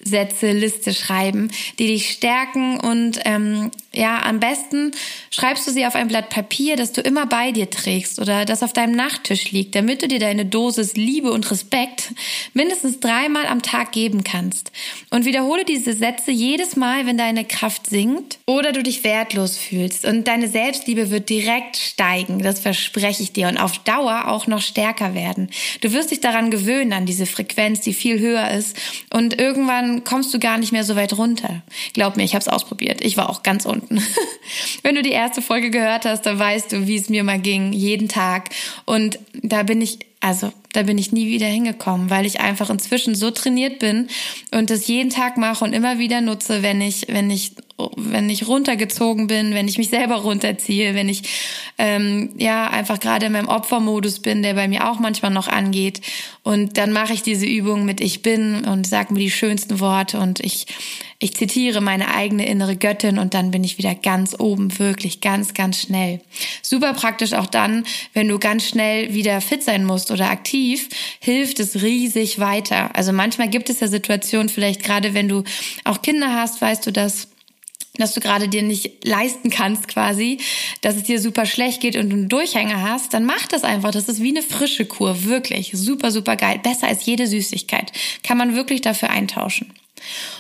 [0.05, 4.91] Sätze, Liste schreiben, die dich stärken und ähm, ja, am besten
[5.29, 8.63] schreibst du sie auf ein Blatt Papier, das du immer bei dir trägst oder das
[8.63, 12.11] auf deinem Nachttisch liegt, damit du dir deine Dosis Liebe und Respekt
[12.53, 14.71] mindestens dreimal am Tag geben kannst.
[15.11, 20.05] Und wiederhole diese Sätze jedes Mal, wenn deine Kraft sinkt oder du dich wertlos fühlst.
[20.05, 24.61] Und deine Selbstliebe wird direkt steigen, das verspreche ich dir, und auf Dauer auch noch
[24.61, 25.49] stärker werden.
[25.81, 28.75] Du wirst dich daran gewöhnen, an diese Frequenz, die viel höher ist.
[29.11, 31.61] Und irgendwann kommst du gar nicht mehr so weit runter.
[31.93, 33.03] Glaub mir, ich habe es ausprobiert.
[33.03, 34.01] Ich war auch ganz unten.
[34.83, 37.73] Wenn du die erste Folge gehört hast, dann weißt du, wie es mir mal ging,
[37.73, 38.49] jeden Tag.
[38.85, 43.15] Und da bin ich, also da bin ich nie wieder hingekommen, weil ich einfach inzwischen
[43.15, 44.07] so trainiert bin
[44.51, 47.53] und das jeden Tag mache und immer wieder nutze, wenn ich, wenn ich,
[47.97, 51.23] wenn ich runtergezogen bin, wenn ich mich selber runterziehe, wenn ich
[51.77, 56.01] ähm, ja einfach gerade in meinem Opfermodus bin, der bei mir auch manchmal noch angeht.
[56.43, 60.19] Und dann mache ich diese Übung mit Ich bin und sage mir die schönsten Worte
[60.19, 60.67] und ich
[61.19, 65.53] ich zitiere meine eigene innere Göttin und dann bin ich wieder ganz oben, wirklich ganz,
[65.53, 66.19] ganz schnell.
[66.61, 70.89] Super praktisch auch dann, wenn du ganz schnell wieder fit sein musst oder aktiv aktiv,
[71.19, 72.95] hilft es riesig weiter.
[72.95, 75.43] Also manchmal gibt es ja Situationen, vielleicht gerade wenn du
[75.83, 77.27] auch Kinder hast, weißt du das,
[77.97, 80.39] dass du gerade dir nicht leisten kannst quasi,
[80.81, 83.91] dass es dir super schlecht geht und du einen Durchhänger hast, dann mach das einfach.
[83.91, 86.59] Das ist wie eine frische Kur, wirklich super, super geil.
[86.63, 87.91] Besser als jede Süßigkeit.
[88.23, 89.71] Kann man wirklich dafür eintauschen.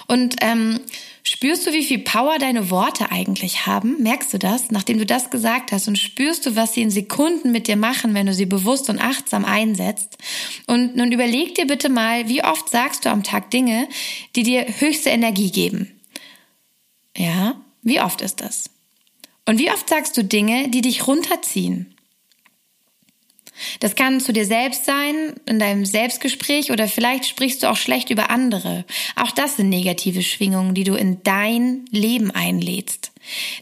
[0.07, 0.79] Und ähm,
[1.21, 4.01] spürst du, wie viel Power deine Worte eigentlich haben?
[4.01, 5.87] Merkst du das, nachdem du das gesagt hast?
[5.87, 8.99] Und spürst du, was sie in Sekunden mit dir machen, wenn du sie bewusst und
[8.99, 10.17] achtsam einsetzt?
[10.65, 13.87] Und nun überleg dir bitte mal, wie oft sagst du am Tag Dinge,
[14.35, 15.91] die dir höchste Energie geben?
[17.17, 18.69] Ja, wie oft ist das?
[19.45, 21.95] Und wie oft sagst du Dinge, die dich runterziehen?
[23.79, 28.09] Das kann zu dir selbst sein, in deinem Selbstgespräch oder vielleicht sprichst du auch schlecht
[28.09, 28.83] über andere.
[29.15, 33.12] Auch das sind negative Schwingungen, die du in dein Leben einlädst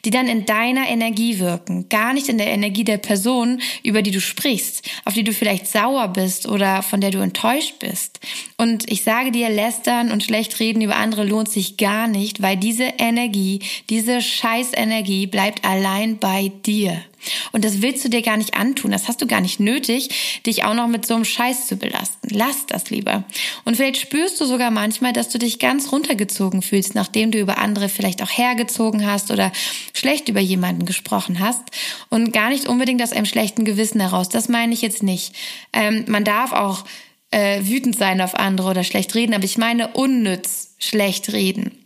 [0.05, 4.11] die dann in deiner Energie wirken, gar nicht in der Energie der Person, über die
[4.11, 8.19] du sprichst, auf die du vielleicht sauer bist oder von der du enttäuscht bist.
[8.57, 12.57] Und ich sage dir, lästern und schlecht reden über andere lohnt sich gar nicht, weil
[12.57, 17.03] diese Energie, diese Scheißenergie bleibt allein bei dir.
[17.51, 18.91] Und das willst du dir gar nicht antun.
[18.91, 22.29] Das hast du gar nicht nötig, dich auch noch mit so einem Scheiß zu belasten.
[22.29, 23.23] Lass das lieber.
[23.65, 27.57] Und vielleicht spürst du sogar manchmal, dass du dich ganz runtergezogen fühlst, nachdem du über
[27.57, 29.51] andere vielleicht auch hergezogen hast oder
[29.93, 31.63] schlecht über jemanden gesprochen hast.
[32.09, 34.29] Und gar nicht unbedingt aus einem schlechten Gewissen heraus.
[34.29, 35.35] Das meine ich jetzt nicht.
[35.73, 36.85] Ähm, man darf auch
[37.31, 41.77] äh, wütend sein auf andere oder schlecht reden, aber ich meine unnütz schlecht reden.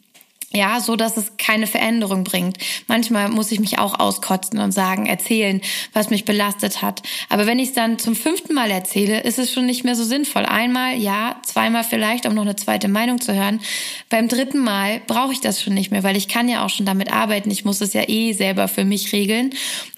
[0.55, 2.57] Ja, so dass es keine Veränderung bringt.
[2.87, 5.59] Manchmal muss ich mich auch auskotzen und sagen, erzählen,
[5.91, 7.01] was mich belastet hat.
[7.27, 10.05] Aber wenn ich es dann zum fünften Mal erzähle, ist es schon nicht mehr so
[10.05, 10.45] sinnvoll.
[10.45, 13.59] Einmal, ja, zweimal vielleicht, um noch eine zweite Meinung zu hören.
[14.09, 16.85] Beim dritten Mal brauche ich das schon nicht mehr, weil ich kann ja auch schon
[16.85, 17.51] damit arbeiten.
[17.51, 19.49] Ich muss es ja eh selber für mich regeln.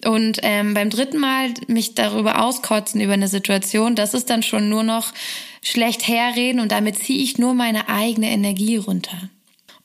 [0.06, 4.70] Und ähm, beim dritten Mal mich darüber auskotzen über eine Situation, das ist dann schon
[4.70, 5.14] nur noch
[5.62, 9.30] schlecht herreden und damit ziehe ich nur meine eigene Energie runter.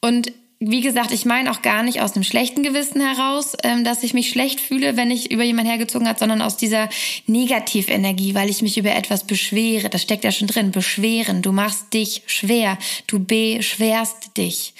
[0.00, 0.32] Und
[0.64, 4.14] wie gesagt, ich meine auch gar nicht aus einem schlechten Gewissen heraus, ähm, dass ich
[4.14, 6.88] mich schlecht fühle, wenn ich über jemanden hergezogen hat, sondern aus dieser
[7.26, 9.88] Negativenergie, weil ich mich über etwas beschwere.
[9.88, 10.70] Das steckt ja schon drin.
[10.70, 11.42] Beschweren.
[11.42, 12.78] Du machst dich schwer.
[13.08, 14.74] Du beschwerst dich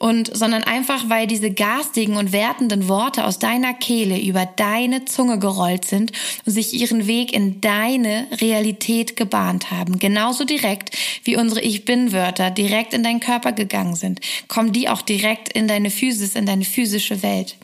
[0.00, 5.38] und sondern einfach, weil diese garstigen und wertenden Worte aus deiner Kehle über deine Zunge
[5.38, 6.12] gerollt sind
[6.46, 9.98] und sich ihren Weg in deine Realität gebahnt haben.
[9.98, 14.88] Genauso direkt wie unsere Ich bin Wörter direkt in deinen Körper gegangen sind, kommen die
[14.88, 17.56] auch direkt in deine Physis, in deine physische Welt.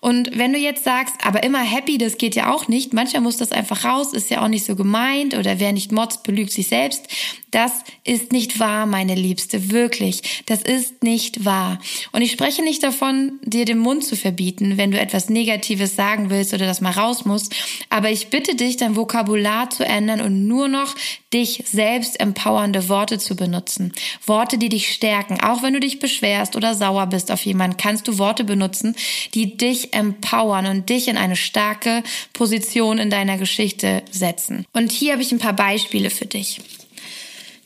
[0.00, 3.36] Und wenn du jetzt sagst, aber immer happy, das geht ja auch nicht, manchmal muss
[3.36, 6.68] das einfach raus, ist ja auch nicht so gemeint oder wer nicht motzt, belügt sich
[6.68, 7.08] selbst.
[7.50, 7.72] Das
[8.04, 10.44] ist nicht wahr, meine Liebste, wirklich.
[10.46, 11.78] Das ist nicht wahr.
[12.12, 16.28] Und ich spreche nicht davon, dir den Mund zu verbieten, wenn du etwas Negatives sagen
[16.28, 17.48] willst oder das mal raus muss.
[17.88, 20.94] Aber ich bitte dich, dein Vokabular zu ändern und nur noch
[21.32, 23.92] dich selbst empowernde Worte zu benutzen.
[24.26, 25.40] Worte, die dich stärken.
[25.40, 28.94] Auch wenn du dich beschwerst oder sauer bist auf jemanden, kannst du Worte benutzen,
[29.34, 34.64] die dich empowern und dich in eine starke Position in deiner Geschichte setzen.
[34.72, 36.60] Und hier habe ich ein paar Beispiele für dich.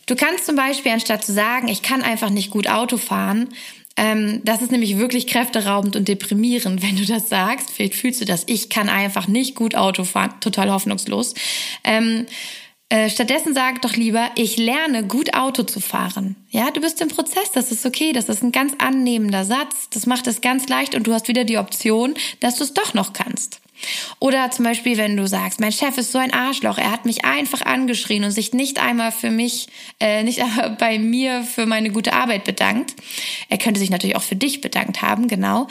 [0.07, 3.49] Du kannst zum Beispiel, anstatt zu sagen, ich kann einfach nicht gut Auto fahren,
[3.97, 7.71] ähm, das ist nämlich wirklich kräfteraubend und deprimierend, wenn du das sagst.
[7.71, 11.35] Vielleicht fühlst du das, ich kann einfach nicht gut Auto fahren, total hoffnungslos.
[11.85, 12.27] Ähm,
[12.93, 16.37] äh, stattdessen sag doch lieber, ich lerne gut Auto zu fahren.
[16.51, 20.05] Ja, du bist im Prozess, das ist okay, das ist ein ganz annehmender Satz, das
[20.05, 23.15] macht es ganz leicht und du hast wieder die Option, dass du es doch noch
[23.15, 23.63] kannst.
[24.19, 27.25] Oder zum Beispiel, wenn du sagst, mein Chef ist so ein Arschloch, er hat mich
[27.25, 31.89] einfach angeschrien und sich nicht einmal für mich, äh, nicht einmal bei mir für meine
[31.93, 32.95] gute Arbeit bedankt.
[33.49, 35.67] Er könnte sich natürlich auch für dich bedankt haben, genau.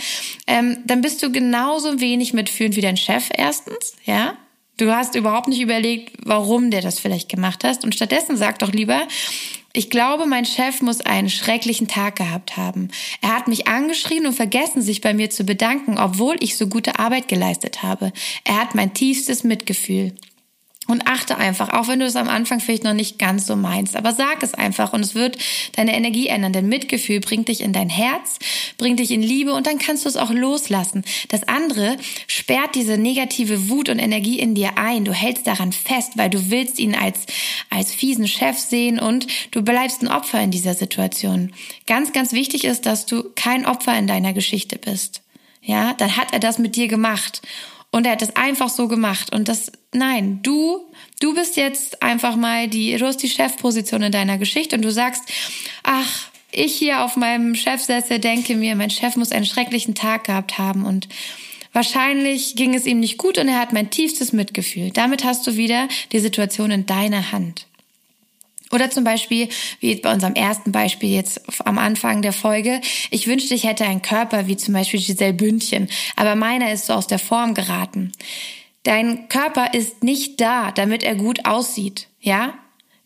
[0.47, 4.33] Ähm, dann bist du genauso wenig mitfühlend wie dein Chef erstens, ja.
[4.81, 7.83] Du hast überhaupt nicht überlegt, warum der das vielleicht gemacht hast.
[7.83, 9.07] Und stattdessen sag doch lieber,
[9.73, 12.89] ich glaube, mein Chef muss einen schrecklichen Tag gehabt haben.
[13.21, 16.97] Er hat mich angeschrien und vergessen, sich bei mir zu bedanken, obwohl ich so gute
[16.97, 18.11] Arbeit geleistet habe.
[18.43, 20.15] Er hat mein tiefstes Mitgefühl.
[20.91, 23.95] Und achte einfach, auch wenn du es am Anfang vielleicht noch nicht ganz so meinst,
[23.95, 25.37] aber sag es einfach und es wird
[25.77, 26.51] deine Energie ändern.
[26.51, 28.39] Denn Mitgefühl bringt dich in dein Herz,
[28.77, 31.05] bringt dich in Liebe und dann kannst du es auch loslassen.
[31.29, 31.95] Das andere
[32.27, 35.05] sperrt diese negative Wut und Energie in dir ein.
[35.05, 37.19] Du hältst daran fest, weil du willst ihn als,
[37.69, 41.53] als fiesen Chef sehen und du bleibst ein Opfer in dieser Situation.
[41.87, 45.21] Ganz, ganz wichtig ist, dass du kein Opfer in deiner Geschichte bist.
[45.61, 47.41] Ja, dann hat er das mit dir gemacht.
[47.91, 49.33] Und er hat es einfach so gemacht.
[49.33, 50.79] Und das, nein, du,
[51.19, 54.91] du bist jetzt einfach mal die, du hast die Chefposition in deiner Geschichte und du
[54.91, 55.23] sagst,
[55.83, 60.57] ach, ich hier auf meinem Chefsessel denke mir, mein Chef muss einen schrecklichen Tag gehabt
[60.57, 61.07] haben und
[61.73, 64.91] wahrscheinlich ging es ihm nicht gut und er hat mein tiefstes Mitgefühl.
[64.91, 67.67] Damit hast du wieder die Situation in deiner Hand.
[68.71, 69.49] Oder zum Beispiel,
[69.79, 74.01] wie bei unserem ersten Beispiel jetzt am Anfang der Folge, ich wünschte, ich hätte einen
[74.01, 78.11] Körper wie zum Beispiel Giselle Bündchen, aber meiner ist so aus der Form geraten.
[78.83, 82.53] Dein Körper ist nicht da, damit er gut aussieht, ja?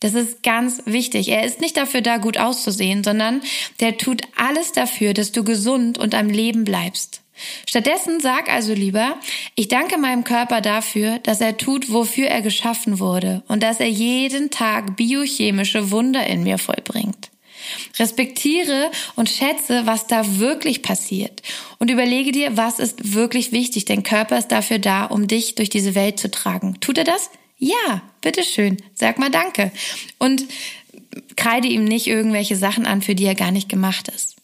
[0.01, 1.29] Das ist ganz wichtig.
[1.29, 3.41] Er ist nicht dafür da, gut auszusehen, sondern
[3.79, 7.21] der tut alles dafür, dass du gesund und am Leben bleibst.
[7.67, 9.17] Stattdessen sag also lieber,
[9.55, 13.89] ich danke meinem Körper dafür, dass er tut, wofür er geschaffen wurde und dass er
[13.89, 17.29] jeden Tag biochemische Wunder in mir vollbringt.
[17.97, 21.41] Respektiere und schätze, was da wirklich passiert
[21.79, 23.85] und überlege dir, was ist wirklich wichtig.
[23.85, 26.79] Dein Körper ist dafür da, um dich durch diese Welt zu tragen.
[26.79, 27.31] Tut er das?
[27.57, 28.77] Ja, bitteschön.
[28.93, 29.71] Sag mal Danke.
[30.19, 30.45] Und
[31.35, 34.34] kreide ihm nicht irgendwelche Sachen an, für die er gar nicht gemacht ist.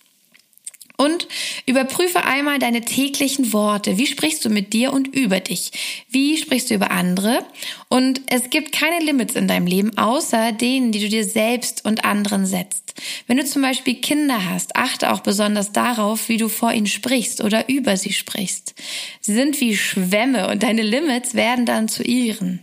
[1.01, 1.27] Und
[1.65, 3.97] überprüfe einmal deine täglichen Worte.
[3.97, 5.71] Wie sprichst du mit dir und über dich?
[6.11, 7.43] Wie sprichst du über andere?
[7.89, 12.05] Und es gibt keine Limits in deinem Leben, außer denen, die du dir selbst und
[12.05, 12.93] anderen setzt.
[13.25, 17.41] Wenn du zum Beispiel Kinder hast, achte auch besonders darauf, wie du vor ihnen sprichst
[17.41, 18.75] oder über sie sprichst.
[19.21, 22.59] Sie sind wie Schwämme und deine Limits werden dann zu ihren.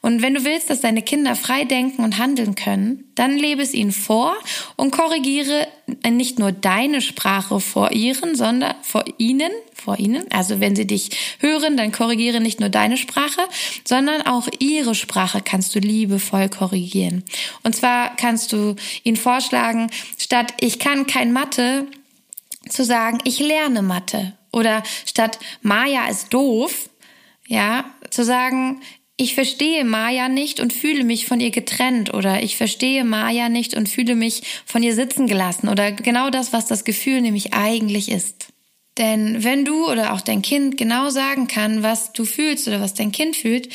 [0.00, 3.74] Und wenn du willst, dass deine Kinder frei denken und handeln können, dann lebe es
[3.74, 4.36] ihnen vor
[4.76, 5.66] und korrigiere
[6.08, 10.24] nicht nur deine Sprache vor ihren, sondern vor ihnen, vor ihnen.
[10.30, 13.42] Also wenn sie dich hören, dann korrigiere nicht nur deine Sprache,
[13.84, 17.24] sondern auch ihre Sprache kannst du liebevoll korrigieren.
[17.62, 21.86] Und zwar kannst du ihnen vorschlagen, statt ich kann kein Mathe,
[22.68, 24.34] zu sagen, ich lerne Mathe.
[24.52, 26.90] Oder statt Maya ist doof,
[27.46, 28.80] ja, zu sagen,
[29.20, 33.74] ich verstehe Maya nicht und fühle mich von ihr getrennt oder ich verstehe Maya nicht
[33.74, 38.10] und fühle mich von ihr sitzen gelassen oder genau das, was das Gefühl nämlich eigentlich
[38.10, 38.46] ist.
[38.96, 42.94] Denn wenn du oder auch dein Kind genau sagen kann, was du fühlst oder was
[42.94, 43.68] dein Kind fühlt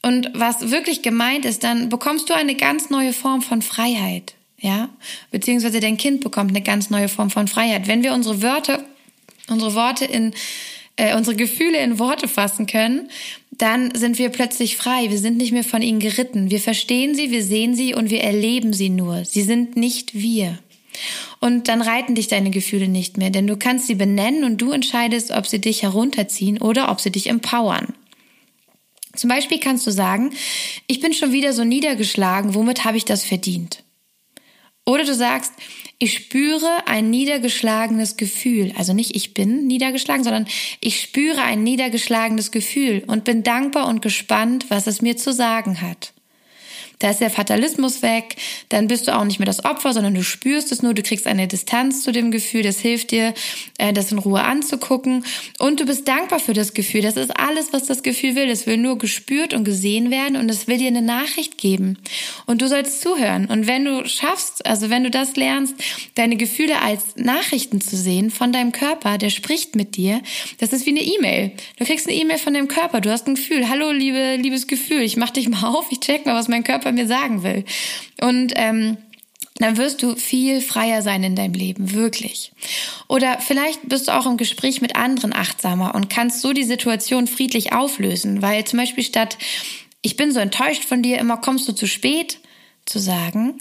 [0.00, 4.34] und was wirklich gemeint ist, dann bekommst du eine ganz neue Form von Freiheit.
[4.58, 4.88] Ja,
[5.30, 7.86] beziehungsweise dein Kind bekommt eine ganz neue Form von Freiheit.
[7.86, 8.82] Wenn wir unsere Wörter,
[9.48, 10.32] unsere Worte in
[10.96, 13.10] äh, unsere Gefühle in Worte fassen können,
[13.58, 15.10] dann sind wir plötzlich frei.
[15.10, 16.50] Wir sind nicht mehr von ihnen geritten.
[16.50, 19.24] Wir verstehen sie, wir sehen sie und wir erleben sie nur.
[19.24, 20.58] Sie sind nicht wir.
[21.40, 24.72] Und dann reiten dich deine Gefühle nicht mehr, denn du kannst sie benennen und du
[24.72, 27.94] entscheidest, ob sie dich herunterziehen oder ob sie dich empowern.
[29.14, 30.32] Zum Beispiel kannst du sagen,
[30.86, 33.82] ich bin schon wieder so niedergeschlagen, womit habe ich das verdient?
[34.84, 35.52] Oder du sagst,
[35.98, 38.72] ich spüre ein niedergeschlagenes Gefühl.
[38.76, 40.46] Also nicht ich bin niedergeschlagen, sondern
[40.80, 45.80] ich spüre ein niedergeschlagenes Gefühl und bin dankbar und gespannt, was es mir zu sagen
[45.80, 46.12] hat.
[46.98, 48.36] Da ist der Fatalismus weg,
[48.70, 51.26] dann bist du auch nicht mehr das Opfer, sondern du spürst es nur, du kriegst
[51.26, 53.34] eine Distanz zu dem Gefühl, das hilft dir,
[53.78, 55.24] äh, das in Ruhe anzugucken.
[55.58, 57.02] Und du bist dankbar für das Gefühl.
[57.02, 58.48] Das ist alles, was das Gefühl will.
[58.48, 61.98] Es will nur gespürt und gesehen werden und es will dir eine Nachricht geben.
[62.46, 63.46] Und du sollst zuhören.
[63.46, 65.74] Und wenn du schaffst, also wenn du das lernst,
[66.14, 70.22] deine Gefühle als Nachrichten zu sehen von deinem Körper, der spricht mit dir,
[70.58, 71.52] das ist wie eine E-Mail.
[71.78, 75.02] Du kriegst eine E-Mail von deinem Körper, du hast ein Gefühl, hallo liebe, liebes Gefühl,
[75.02, 77.64] ich mach dich mal auf, ich check mal, was mein Körper Körper mir sagen will.
[78.20, 78.96] Und ähm,
[79.58, 82.52] dann wirst du viel freier sein in deinem Leben, wirklich.
[83.08, 87.26] Oder vielleicht bist du auch im Gespräch mit anderen achtsamer und kannst so die Situation
[87.26, 89.38] friedlich auflösen, weil zum Beispiel statt
[90.02, 92.38] ich bin so enttäuscht von dir, immer kommst du zu spät
[92.84, 93.54] zu sagen,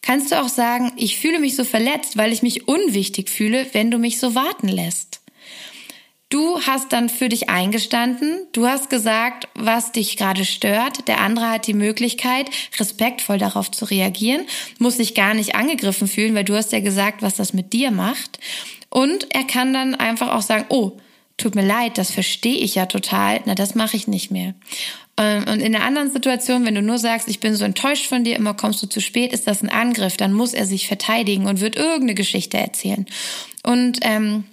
[0.00, 3.90] kannst du auch sagen, ich fühle mich so verletzt, weil ich mich unwichtig fühle, wenn
[3.90, 5.21] du mich so warten lässt.
[6.32, 11.06] Du hast dann für dich eingestanden, du hast gesagt, was dich gerade stört.
[11.06, 12.48] Der andere hat die Möglichkeit,
[12.80, 14.46] respektvoll darauf zu reagieren,
[14.78, 17.90] muss sich gar nicht angegriffen fühlen, weil du hast ja gesagt, was das mit dir
[17.90, 18.38] macht.
[18.88, 20.92] Und er kann dann einfach auch sagen, oh,
[21.36, 24.54] tut mir leid, das verstehe ich ja total, na, das mache ich nicht mehr.
[25.18, 28.24] Ähm, und in einer anderen Situation, wenn du nur sagst, ich bin so enttäuscht von
[28.24, 31.44] dir, immer kommst du zu spät, ist das ein Angriff, dann muss er sich verteidigen
[31.44, 33.04] und wird irgendeine Geschichte erzählen.
[33.62, 34.44] Und ähm,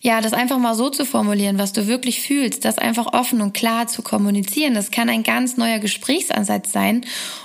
[0.00, 3.54] ja, das einfach mal so zu formulieren, was du wirklich fühlst, das einfach offen und
[3.54, 7.04] klar zu kommunizieren, das kann ein ganz neuer Gesprächsansatz sein.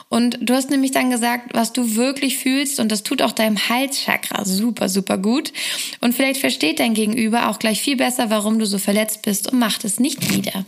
[0.09, 3.69] Und du hast nämlich dann gesagt, was du wirklich fühlst und das tut auch deinem
[3.69, 5.53] Halschakra super, super gut.
[6.01, 9.59] Und vielleicht versteht dein Gegenüber auch gleich viel besser, warum du so verletzt bist und
[9.59, 10.65] macht es nicht wieder.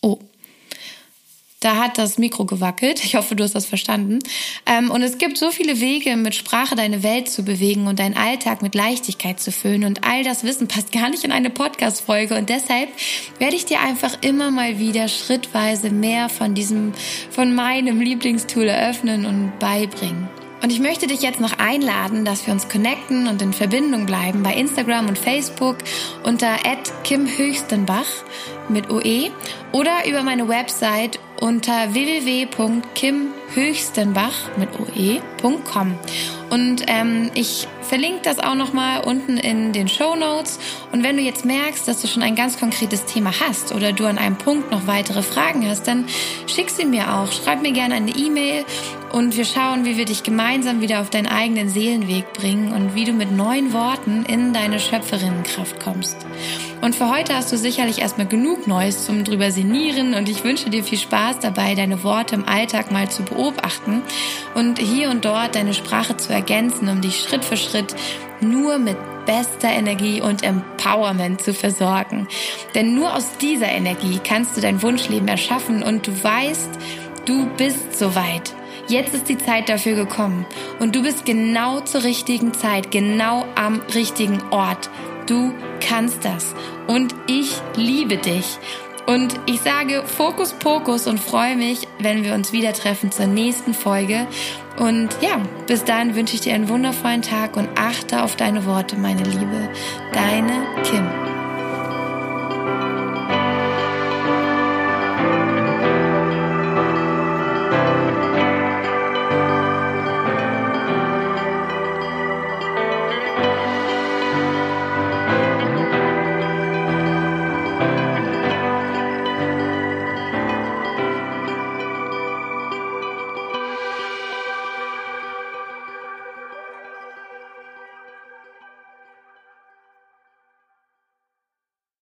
[0.00, 0.18] Oh,
[1.64, 3.04] da hat das Mikro gewackelt.
[3.04, 4.18] Ich hoffe, du hast das verstanden.
[4.66, 8.16] Ähm, und es gibt so viele Wege, mit Sprache deine Welt zu bewegen und deinen
[8.16, 9.84] Alltag mit Leichtigkeit zu füllen.
[9.84, 12.36] Und all das Wissen passt gar nicht in eine Podcast-Folge.
[12.36, 12.88] Und deshalb
[13.38, 16.92] werde ich dir einfach immer mal wieder schrittweise mehr von diesem,
[17.30, 20.28] von meinem Lieblingstool eröffnen und beibringen.
[20.62, 24.44] Und ich möchte dich jetzt noch einladen, dass wir uns connecten und in Verbindung bleiben
[24.44, 25.78] bei Instagram und Facebook
[26.22, 26.56] unter
[27.02, 28.06] @kimhöchstenbach
[28.68, 29.30] mit OE
[29.72, 35.98] oder über meine Website unter www.kimhöchstenbach mit oe.com.
[36.50, 40.60] Und ähm, ich verlinke das auch nochmal unten in den Show Notes.
[40.92, 44.06] Und wenn du jetzt merkst, dass du schon ein ganz konkretes Thema hast oder du
[44.06, 46.06] an einem Punkt noch weitere Fragen hast, dann
[46.46, 47.32] schick sie mir auch.
[47.32, 48.64] Schreib mir gerne eine E-Mail
[49.12, 53.04] und wir schauen, wie wir dich gemeinsam wieder auf deinen eigenen Seelenweg bringen und wie
[53.04, 56.16] du mit neuen Worten in deine Schöpferinnenkraft kommst.
[56.82, 60.68] Und für heute hast du sicherlich erstmal genug Neues zum drüber sinnieren und ich wünsche
[60.68, 64.02] dir viel Spaß dabei, deine Worte im Alltag mal zu beobachten
[64.56, 67.94] und hier und dort deine Sprache zu ergänzen, um dich Schritt für Schritt
[68.40, 72.26] nur mit bester Energie und Empowerment zu versorgen.
[72.74, 76.70] Denn nur aus dieser Energie kannst du dein Wunschleben erschaffen und du weißt,
[77.26, 78.54] du bist soweit.
[78.88, 80.44] Jetzt ist die Zeit dafür gekommen
[80.80, 84.90] und du bist genau zur richtigen Zeit, genau am richtigen Ort.
[85.26, 86.54] Du kannst das
[86.86, 88.58] und ich liebe dich.
[89.06, 93.74] Und ich sage Fokus Pokus und freue mich, wenn wir uns wieder treffen zur nächsten
[93.74, 94.26] Folge.
[94.78, 98.96] Und ja, bis dahin wünsche ich dir einen wundervollen Tag und achte auf deine Worte,
[98.96, 99.68] meine Liebe.
[100.12, 101.31] Deine Kim.